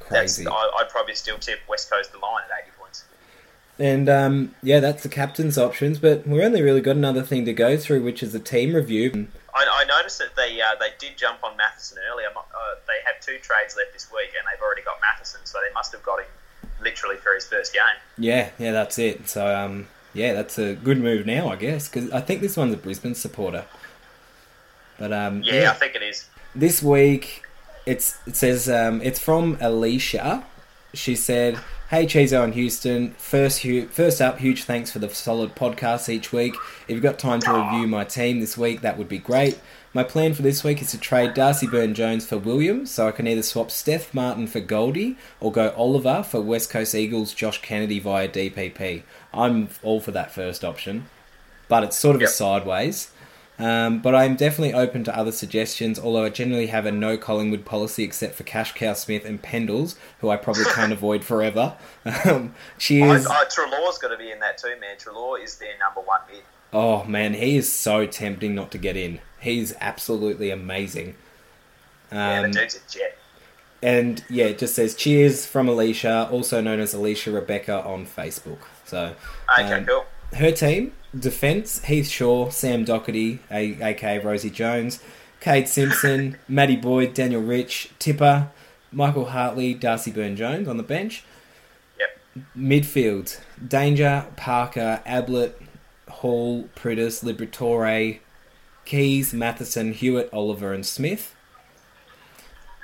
Crazy. 0.00 0.44
that's 0.44 0.56
I, 0.56 0.70
I'd 0.80 0.88
probably 0.88 1.14
still 1.14 1.38
tip 1.38 1.60
West 1.68 1.90
Coast 1.90 2.10
the 2.10 2.18
line 2.18 2.42
at 2.50 2.64
eighty 2.64 2.72
points. 2.78 2.79
And 3.78 4.08
um, 4.10 4.54
yeah, 4.62 4.80
that's 4.80 5.02
the 5.02 5.08
captain's 5.08 5.56
options. 5.56 5.98
But 5.98 6.26
we've 6.26 6.42
only 6.42 6.60
really 6.62 6.80
got 6.82 6.96
another 6.96 7.22
thing 7.22 7.44
to 7.46 7.52
go 7.52 7.76
through, 7.76 8.02
which 8.02 8.22
is 8.22 8.32
the 8.32 8.38
team 8.38 8.74
review. 8.74 9.28
I, 9.54 9.66
I 9.66 9.84
noticed 9.84 10.18
that 10.18 10.36
they 10.36 10.60
uh, 10.60 10.74
they 10.78 10.90
did 10.98 11.16
jump 11.16 11.42
on 11.42 11.56
Matheson 11.56 11.98
earlier. 12.12 12.28
Uh, 12.36 12.42
they 12.86 12.98
have 13.06 13.20
two 13.20 13.38
trades 13.38 13.76
left 13.76 13.92
this 13.92 14.10
week, 14.12 14.30
and 14.38 14.46
they've 14.50 14.62
already 14.62 14.82
got 14.82 15.00
Matheson, 15.00 15.40
so 15.44 15.58
they 15.66 15.72
must 15.72 15.92
have 15.92 16.02
got 16.02 16.20
him 16.20 16.26
literally 16.82 17.16
for 17.16 17.32
his 17.34 17.46
first 17.46 17.72
game. 17.72 17.82
Yeah, 18.18 18.50
yeah, 18.58 18.72
that's 18.72 18.98
it. 18.98 19.28
So 19.28 19.46
um, 19.46 19.88
yeah, 20.12 20.34
that's 20.34 20.58
a 20.58 20.74
good 20.74 20.98
move 20.98 21.24
now, 21.24 21.48
I 21.48 21.56
guess, 21.56 21.88
because 21.88 22.10
I 22.10 22.20
think 22.20 22.42
this 22.42 22.56
one's 22.56 22.74
a 22.74 22.76
Brisbane 22.76 23.14
supporter. 23.14 23.64
But 24.98 25.12
um, 25.12 25.42
Yeah, 25.42 25.70
I 25.70 25.74
think 25.74 25.94
it 25.94 26.02
is. 26.02 26.28
this 26.54 26.82
week 26.82 27.44
it's 27.86 28.18
it 28.26 28.36
says 28.36 28.68
um, 28.68 29.00
it's 29.02 29.18
from 29.18 29.56
Alicia. 29.60 30.44
She 30.92 31.14
said, 31.14 31.56
"Hey 31.90 32.04
Chizo 32.04 32.42
and 32.42 32.54
Houston, 32.54 33.14
first 33.16 33.60
hu- 33.62 33.86
first 33.86 34.20
up, 34.20 34.38
huge 34.40 34.64
thanks 34.64 34.90
for 34.90 34.98
the 34.98 35.08
solid 35.08 35.54
podcast 35.54 36.08
each 36.08 36.32
week. 36.32 36.54
If 36.88 36.94
you've 36.94 37.02
got 37.02 37.18
time 37.18 37.40
to 37.40 37.52
review 37.52 37.86
my 37.86 38.04
team 38.04 38.40
this 38.40 38.58
week, 38.58 38.80
that 38.80 38.98
would 38.98 39.08
be 39.08 39.18
great. 39.18 39.60
My 39.94 40.02
plan 40.04 40.34
for 40.34 40.42
this 40.42 40.62
week 40.64 40.80
is 40.82 40.90
to 40.92 40.98
trade 40.98 41.34
Darcy 41.34 41.66
Byrne-Jones 41.66 42.24
for 42.26 42.38
Williams, 42.38 42.90
so 42.92 43.08
I 43.08 43.12
can 43.12 43.26
either 43.26 43.42
swap 43.42 43.70
Steph 43.72 44.12
Martin 44.14 44.46
for 44.46 44.60
Goldie 44.60 45.16
or 45.40 45.50
go 45.52 45.72
Oliver 45.76 46.22
for 46.22 46.40
West 46.40 46.70
Coast 46.70 46.94
Eagles 46.94 47.34
Josh 47.34 47.60
Kennedy 47.62 47.98
via 47.98 48.28
DPP. 48.28 49.02
I'm 49.34 49.68
all 49.82 50.00
for 50.00 50.10
that 50.12 50.32
first 50.32 50.64
option, 50.64 51.06
but 51.68 51.82
it's 51.84 51.96
sort 51.96 52.14
of 52.16 52.20
Yep. 52.22 52.30
a 52.30 52.32
sideways." 52.32 53.10
Um, 53.60 53.98
but 54.00 54.14
I'm 54.14 54.36
definitely 54.36 54.72
open 54.72 55.04
to 55.04 55.16
other 55.16 55.32
suggestions, 55.32 55.98
although 55.98 56.24
I 56.24 56.30
generally 56.30 56.68
have 56.68 56.86
a 56.86 56.92
no 56.92 57.16
Collingwood 57.18 57.64
policy 57.64 58.02
except 58.04 58.34
for 58.34 58.42
Cash 58.44 58.72
Cow 58.72 58.94
Smith 58.94 59.24
and 59.24 59.42
Pendles, 59.42 59.96
who 60.20 60.30
I 60.30 60.36
probably 60.36 60.64
can't 60.74 60.92
avoid 60.92 61.24
forever. 61.24 61.76
Um, 62.24 62.54
cheers. 62.78 63.26
I, 63.26 63.40
I, 63.40 63.44
Treloar's 63.44 63.98
got 63.98 64.08
to 64.08 64.16
be 64.16 64.30
in 64.30 64.38
that 64.40 64.56
too, 64.58 64.74
man. 64.80 64.96
Treloar 64.98 65.42
is 65.42 65.56
their 65.56 65.76
number 65.78 66.00
one 66.00 66.20
mid. 66.30 66.42
Oh 66.72 67.04
man, 67.04 67.34
he 67.34 67.56
is 67.56 67.70
so 67.70 68.06
tempting 68.06 68.54
not 68.54 68.70
to 68.72 68.78
get 68.78 68.96
in. 68.96 69.20
He's 69.40 69.74
absolutely 69.80 70.50
amazing. 70.50 71.16
Yeah, 72.12 72.40
Um, 72.40 72.52
the 72.52 72.60
dude's 72.60 72.76
a 72.76 72.90
jet. 72.92 73.18
and 73.82 74.24
yeah, 74.30 74.46
it 74.46 74.58
just 74.58 74.74
says 74.74 74.94
cheers 74.94 75.46
from 75.46 75.68
Alicia, 75.68 76.28
also 76.30 76.60
known 76.60 76.80
as 76.80 76.94
Alicia 76.94 77.30
Rebecca 77.30 77.82
on 77.84 78.06
Facebook. 78.06 78.58
So 78.84 79.14
Okay, 79.58 79.72
um, 79.72 79.84
cool. 79.86 80.06
her 80.34 80.52
team 80.52 80.92
defense 81.18 81.84
Heath 81.84 82.08
Shaw, 82.08 82.50
Sam 82.50 82.84
Docherty, 82.84 83.38
aka 83.50 84.18
Rosie 84.18 84.50
Jones, 84.50 85.02
Kade 85.40 85.66
Simpson, 85.66 86.36
Matty 86.48 86.76
Boyd, 86.76 87.14
Daniel 87.14 87.42
Rich, 87.42 87.90
Tipper, 87.98 88.50
Michael 88.92 89.26
Hartley, 89.26 89.74
Darcy 89.74 90.10
Byrne-Jones 90.10 90.68
on 90.68 90.76
the 90.76 90.82
bench. 90.82 91.24
Yep. 91.98 92.44
Midfield 92.56 93.40
Danger, 93.66 94.26
Parker, 94.36 95.00
Ablett, 95.06 95.60
Hall, 96.08 96.64
Priddis, 96.76 97.22
Liberatore, 97.24 98.18
Keays, 98.84 99.32
Matheson, 99.32 99.92
Hewitt, 99.92 100.28
Oliver, 100.32 100.72
and 100.72 100.84
Smith. 100.84 101.34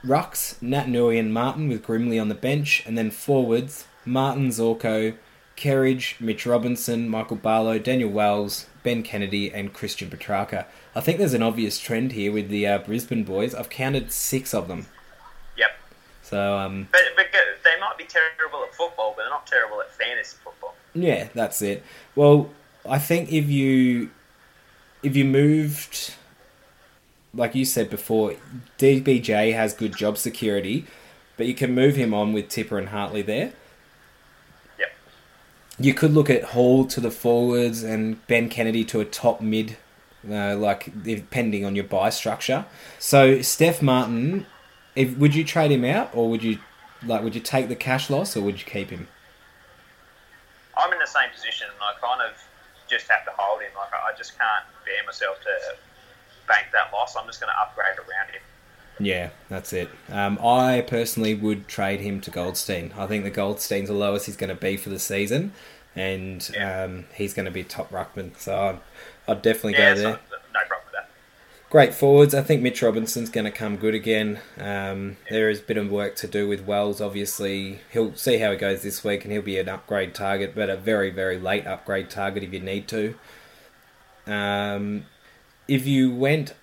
Rucks, 0.04 0.60
Nat 0.62 0.88
Nui 0.88 1.18
and 1.18 1.34
Martin 1.34 1.68
with 1.68 1.82
Grimley 1.84 2.20
on 2.20 2.28
the 2.28 2.34
bench, 2.34 2.84
and 2.86 2.96
then 2.96 3.10
forwards 3.10 3.86
Martin, 4.04 4.48
Zorko, 4.50 5.16
Kerridge, 5.56 6.20
Mitch 6.20 6.46
Robinson, 6.46 7.08
Michael 7.08 7.36
Barlow, 7.36 7.78
Daniel 7.78 8.10
Wells, 8.10 8.66
Ben 8.82 9.02
Kennedy, 9.02 9.52
and 9.52 9.72
Christian 9.72 10.10
Petrarca. 10.10 10.66
I 10.94 11.00
think 11.00 11.18
there's 11.18 11.34
an 11.34 11.42
obvious 11.42 11.78
trend 11.78 12.12
here 12.12 12.32
with 12.32 12.48
the 12.48 12.66
uh, 12.66 12.78
Brisbane 12.78 13.24
boys. 13.24 13.54
I've 13.54 13.70
counted 13.70 14.12
six 14.12 14.52
of 14.54 14.68
them. 14.68 14.86
Yep. 15.56 15.70
So, 16.22 16.58
um, 16.58 16.88
But, 16.92 17.02
but 17.16 17.26
they 17.64 17.80
might 17.80 17.96
be 17.98 18.04
terrible 18.04 18.64
at 18.64 18.74
football, 18.74 19.14
but 19.16 19.22
they're 19.22 19.30
not 19.30 19.46
terrible 19.46 19.80
at 19.80 19.90
fantasy 19.92 20.36
football. 20.44 20.74
Yeah, 20.94 21.28
that's 21.34 21.62
it. 21.62 21.82
Well, 22.14 22.50
I 22.88 22.98
think 22.98 23.32
if 23.32 23.48
you 23.48 24.10
if 25.02 25.14
you 25.14 25.24
moved 25.24 26.14
like 27.36 27.54
you 27.54 27.64
said 27.64 27.90
before, 27.90 28.34
DBJ 28.78 29.54
has 29.54 29.74
good 29.74 29.96
job 29.96 30.16
security, 30.18 30.86
but 31.36 31.46
you 31.46 31.54
can 31.54 31.74
move 31.74 31.96
him 31.96 32.14
on 32.14 32.32
with 32.32 32.48
Tipper 32.48 32.78
and 32.78 32.88
Hartley 32.88 33.22
there. 33.22 33.52
You 35.78 35.92
could 35.92 36.12
look 36.12 36.30
at 36.30 36.42
Hall 36.44 36.86
to 36.86 37.00
the 37.00 37.10
forwards 37.10 37.82
and 37.82 38.26
Ben 38.26 38.48
Kennedy 38.48 38.84
to 38.86 39.00
a 39.00 39.04
top 39.04 39.40
mid, 39.40 39.76
uh, 40.28 40.56
like 40.56 41.02
depending 41.02 41.64
on 41.64 41.74
your 41.74 41.84
buy 41.84 42.10
structure. 42.10 42.64
So 42.98 43.42
Steph 43.42 43.82
Martin, 43.82 44.46
if 44.94 45.16
would 45.18 45.34
you 45.34 45.44
trade 45.44 45.70
him 45.70 45.84
out 45.84 46.10
or 46.14 46.30
would 46.30 46.42
you 46.42 46.58
like 47.04 47.22
would 47.22 47.34
you 47.34 47.42
take 47.42 47.68
the 47.68 47.76
cash 47.76 48.08
loss 48.08 48.36
or 48.36 48.40
would 48.40 48.58
you 48.58 48.64
keep 48.64 48.88
him? 48.90 49.08
I'm 50.76 50.92
in 50.92 50.98
the 50.98 51.06
same 51.06 51.30
position, 51.32 51.68
and 51.72 51.80
I 51.80 51.98
kind 52.00 52.20
of 52.20 52.36
just 52.88 53.08
have 53.08 53.24
to 53.24 53.32
hold 53.36 53.60
him. 53.62 53.70
Like 53.76 53.92
I 53.92 54.16
just 54.16 54.38
can't 54.38 54.64
bear 54.84 55.04
myself 55.04 55.36
to 55.40 55.76
bank 56.46 56.68
that 56.72 56.92
loss. 56.92 57.16
I'm 57.16 57.26
just 57.26 57.40
going 57.40 57.52
to 57.52 57.60
upgrade 57.60 57.98
around 57.98 58.30
him. 58.30 58.42
Yeah, 58.98 59.30
that's 59.48 59.72
it. 59.72 59.90
Um, 60.08 60.38
I 60.42 60.80
personally 60.86 61.34
would 61.34 61.68
trade 61.68 62.00
him 62.00 62.20
to 62.22 62.30
Goldstein. 62.30 62.92
I 62.96 63.06
think 63.06 63.24
the 63.24 63.30
Goldstein's 63.30 63.88
the 63.88 63.94
lowest 63.94 64.26
he's 64.26 64.36
going 64.36 64.48
to 64.54 64.60
be 64.60 64.76
for 64.76 64.88
the 64.88 64.98
season, 64.98 65.52
and 65.94 66.48
Yeah. 66.54 66.84
um, 66.84 67.04
he's 67.14 67.34
going 67.34 67.44
to 67.44 67.50
be 67.52 67.62
top 67.62 67.90
ruckman. 67.90 68.36
So 68.38 68.56
I'd, 68.56 68.78
I'd 69.30 69.42
definitely 69.42 69.74
Yeah, 69.74 69.94
go 69.94 69.96
so, 69.96 70.02
there. 70.02 70.10
no 70.12 70.60
problem 70.66 70.86
with 70.86 70.92
that. 70.94 71.10
Great 71.68 71.92
forwards. 71.92 72.34
I 72.34 72.40
think 72.40 72.62
Mitch 72.62 72.80
Robinson's 72.80 73.28
going 73.28 73.44
to 73.44 73.50
come 73.50 73.76
good 73.76 73.94
again. 73.94 74.40
Um, 74.58 75.18
there 75.28 75.50
is 75.50 75.60
a 75.60 75.64
bit 75.64 75.76
of 75.76 75.90
work 75.90 76.16
to 76.16 76.26
do 76.26 76.48
with 76.48 76.64
Wells. 76.64 77.00
Obviously, 77.02 77.80
he'll 77.92 78.14
see 78.14 78.38
how 78.38 78.50
he 78.52 78.56
goes 78.56 78.82
this 78.82 79.04
week, 79.04 79.24
and 79.24 79.32
he'll 79.32 79.42
be 79.42 79.58
an 79.58 79.68
upgrade 79.68 80.14
target, 80.14 80.54
but 80.54 80.70
a 80.70 80.76
very, 80.76 81.10
very 81.10 81.38
late 81.38 81.66
upgrade 81.66 82.08
target 82.08 82.42
if 82.44 82.52
you 82.54 82.60
need 82.60 82.88
to. 82.88 83.14
Um, 84.26 85.04
if 85.68 85.86
you 85.86 86.14
went, 86.14 86.54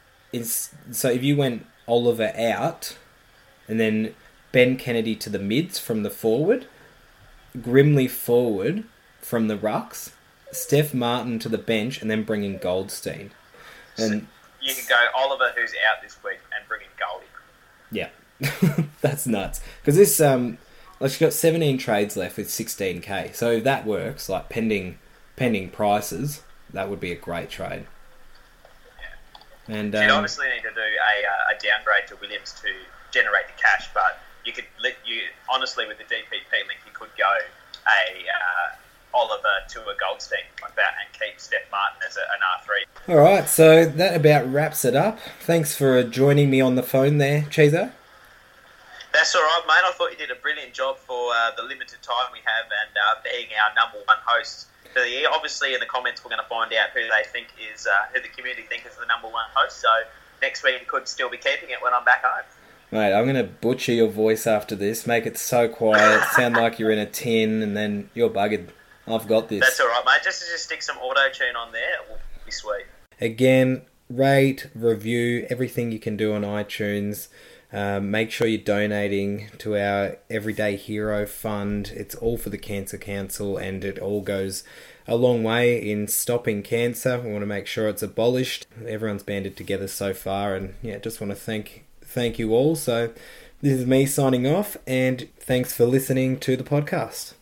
so 0.43 1.09
if 1.11 1.21
you 1.23 1.35
went 1.37 1.67
Oliver 1.87 2.31
out, 2.37 2.97
and 3.67 3.79
then 3.79 4.15
Ben 4.51 4.77
Kennedy 4.77 5.15
to 5.17 5.29
the 5.29 5.39
mids 5.39 5.79
from 5.79 6.03
the 6.03 6.09
forward, 6.09 6.67
Grimley 7.57 8.09
forward 8.09 8.83
from 9.19 9.47
the 9.47 9.57
rucks, 9.57 10.11
Steph 10.51 10.93
Martin 10.93 11.39
to 11.39 11.49
the 11.49 11.57
bench, 11.57 12.01
and 12.01 12.09
then 12.09 12.23
bring 12.23 12.43
in 12.43 12.57
Goldstein. 12.57 13.31
And 13.97 14.27
You 14.61 14.73
can 14.73 14.85
go 14.87 14.95
Oliver, 15.15 15.51
who's 15.55 15.73
out 15.89 16.01
this 16.01 16.17
week, 16.23 16.39
and 16.55 16.67
bring 16.67 16.81
in 16.81 16.87
Goldie. 16.99 17.25
Yeah, 17.91 18.85
that's 19.01 19.27
nuts. 19.27 19.61
Because 19.81 19.95
this, 19.95 20.19
um, 20.19 20.57
like, 20.99 21.11
she's 21.11 21.19
got 21.19 21.33
17 21.33 21.77
trades 21.77 22.15
left 22.17 22.37
with 22.37 22.47
16k. 22.47 23.35
So 23.35 23.51
if 23.51 23.63
that 23.63 23.85
works, 23.85 24.29
like 24.29 24.49
pending, 24.49 24.97
pending 25.35 25.69
prices, 25.69 26.41
that 26.71 26.89
would 26.89 26.99
be 26.99 27.11
a 27.11 27.15
great 27.15 27.49
trade. 27.49 27.85
And 29.67 29.93
You'd 29.93 30.09
um, 30.09 30.17
obviously 30.17 30.47
need 30.47 30.63
to 30.63 30.73
do 30.73 30.81
a, 30.81 31.52
uh, 31.52 31.52
a 31.52 31.52
downgrade 31.63 32.07
to 32.11 32.15
Williams 32.19 32.53
to 32.61 32.69
generate 33.11 33.47
the 33.47 33.55
cash, 33.55 33.87
but 33.93 34.19
you 34.45 34.51
could 34.51 34.67
let 34.83 34.95
you 35.07 35.21
honestly 35.49 35.87
with 35.87 35.97
the 35.97 36.03
DPP 36.03 36.51
link, 36.67 36.79
you 36.85 36.91
could 36.93 37.15
go 37.17 37.31
a 37.87 38.03
uh, 38.27 38.75
Oliver 39.13 39.63
to 39.69 39.79
a 39.81 39.95
Goldstein 39.99 40.43
like 40.61 40.75
that 40.75 40.95
and 40.99 41.07
keep 41.13 41.39
Steph 41.39 41.69
Martin 41.71 42.01
as 42.07 42.17
a, 42.17 42.21
an 42.21 42.41
R 42.43 42.59
three. 42.65 43.15
all 43.15 43.21
right, 43.21 43.47
so 43.47 43.85
that 43.85 44.15
about 44.15 44.51
wraps 44.51 44.83
it 44.83 44.95
up. 44.95 45.19
Thanks 45.41 45.75
for 45.75 46.03
joining 46.03 46.49
me 46.49 46.61
on 46.61 46.75
the 46.75 46.83
phone 46.83 47.17
there, 47.17 47.43
Chizo. 47.43 47.91
That's 49.13 49.35
all 49.35 49.43
right, 49.43 49.61
mate. 49.67 49.85
I 49.85 49.91
thought 49.93 50.09
you 50.09 50.17
did 50.17 50.31
a 50.31 50.41
brilliant 50.41 50.73
job 50.73 50.97
for 50.97 51.29
uh, 51.31 51.51
the 51.55 51.61
limited 51.61 52.01
time 52.01 52.33
we 52.33 52.39
have 52.39 52.65
and 52.65 52.93
uh, 52.97 53.21
being 53.23 53.45
our 53.61 53.69
number 53.77 54.01
one 54.09 54.17
host 54.25 54.73
for 54.91 55.01
the 55.01 55.09
year. 55.09 55.29
Obviously, 55.29 55.75
in 55.75 55.79
the 55.79 55.85
comments, 55.85 56.25
we're 56.25 56.33
going 56.33 56.41
to 56.41 56.49
find 56.49 56.73
out 56.73 56.89
who 56.97 57.05
they 57.05 57.21
think 57.29 57.53
is 57.61 57.85
uh, 57.85 58.09
who 58.09 58.19
the 58.21 58.33
community 58.33 58.65
think 58.65 58.89
is 58.89 58.97
the 58.97 59.05
number 59.05 59.29
one 59.29 59.45
host. 59.53 59.77
So 59.77 59.93
next 60.43 60.63
week, 60.63 60.87
could 60.87 61.07
still 61.07 61.29
be 61.29 61.37
keeping 61.37 61.69
it 61.69 61.81
when 61.81 61.93
I'm 61.93 62.03
back 62.03 62.23
home. 62.23 62.43
Mate, 62.91 63.13
I'm 63.13 63.25
gonna 63.25 63.43
butcher 63.43 63.93
your 63.93 64.09
voice 64.09 64.45
after 64.45 64.75
this. 64.75 65.07
Make 65.07 65.25
it 65.25 65.37
so 65.37 65.67
quiet, 65.67 66.23
sound 66.33 66.55
like 66.55 66.77
you're 66.77 66.91
in 66.91 66.99
a 66.99 67.07
tin, 67.07 67.63
and 67.63 67.75
then 67.75 68.09
you're 68.13 68.29
buggered. 68.29 68.67
I've 69.07 69.27
got 69.27 69.49
this. 69.49 69.61
That's 69.61 69.79
all 69.79 69.87
right, 69.87 70.03
mate. 70.05 70.21
Just 70.23 70.43
to 70.43 70.51
just 70.51 70.65
stick 70.65 70.83
some 70.83 70.97
auto 70.97 71.29
tune 71.31 71.55
on 71.55 71.71
there, 71.71 71.81
it 71.81 72.09
will 72.09 72.19
be 72.45 72.51
sweet. 72.51 72.85
Again, 73.19 73.81
rate, 74.09 74.69
review, 74.75 75.47
everything 75.49 75.91
you 75.91 75.99
can 75.99 76.15
do 76.15 76.33
on 76.33 76.43
iTunes. 76.43 77.29
Um, 77.71 78.11
make 78.11 78.29
sure 78.29 78.45
you're 78.45 78.61
donating 78.61 79.49
to 79.57 79.75
our 79.75 80.17
Everyday 80.29 80.75
Hero 80.75 81.25
Fund. 81.25 81.91
It's 81.95 82.13
all 82.13 82.37
for 82.37 82.51
the 82.51 82.57
Cancer 82.59 82.99
Council 82.99 83.57
and 83.57 83.83
it 83.83 83.97
all 83.97 84.21
goes 84.21 84.63
a 85.07 85.15
long 85.15 85.43
way 85.43 85.77
in 85.77 86.07
stopping 86.07 86.63
cancer. 86.63 87.19
We 87.19 87.31
want 87.31 87.41
to 87.41 87.47
make 87.47 87.67
sure 87.67 87.87
it's 87.87 88.03
abolished. 88.03 88.67
Everyone's 88.87 89.23
banded 89.23 89.57
together 89.57 89.87
so 89.87 90.13
far 90.13 90.55
and 90.55 90.75
yeah, 90.81 90.97
just 90.97 91.19
want 91.19 91.31
to 91.31 91.35
thank 91.35 91.85
thank 92.01 92.39
you 92.39 92.53
all. 92.53 92.75
So 92.75 93.11
this 93.61 93.79
is 93.79 93.85
me 93.85 94.05
signing 94.05 94.47
off 94.47 94.77
and 94.85 95.27
thanks 95.39 95.73
for 95.73 95.85
listening 95.85 96.39
to 96.39 96.55
the 96.55 96.63
podcast. 96.63 97.33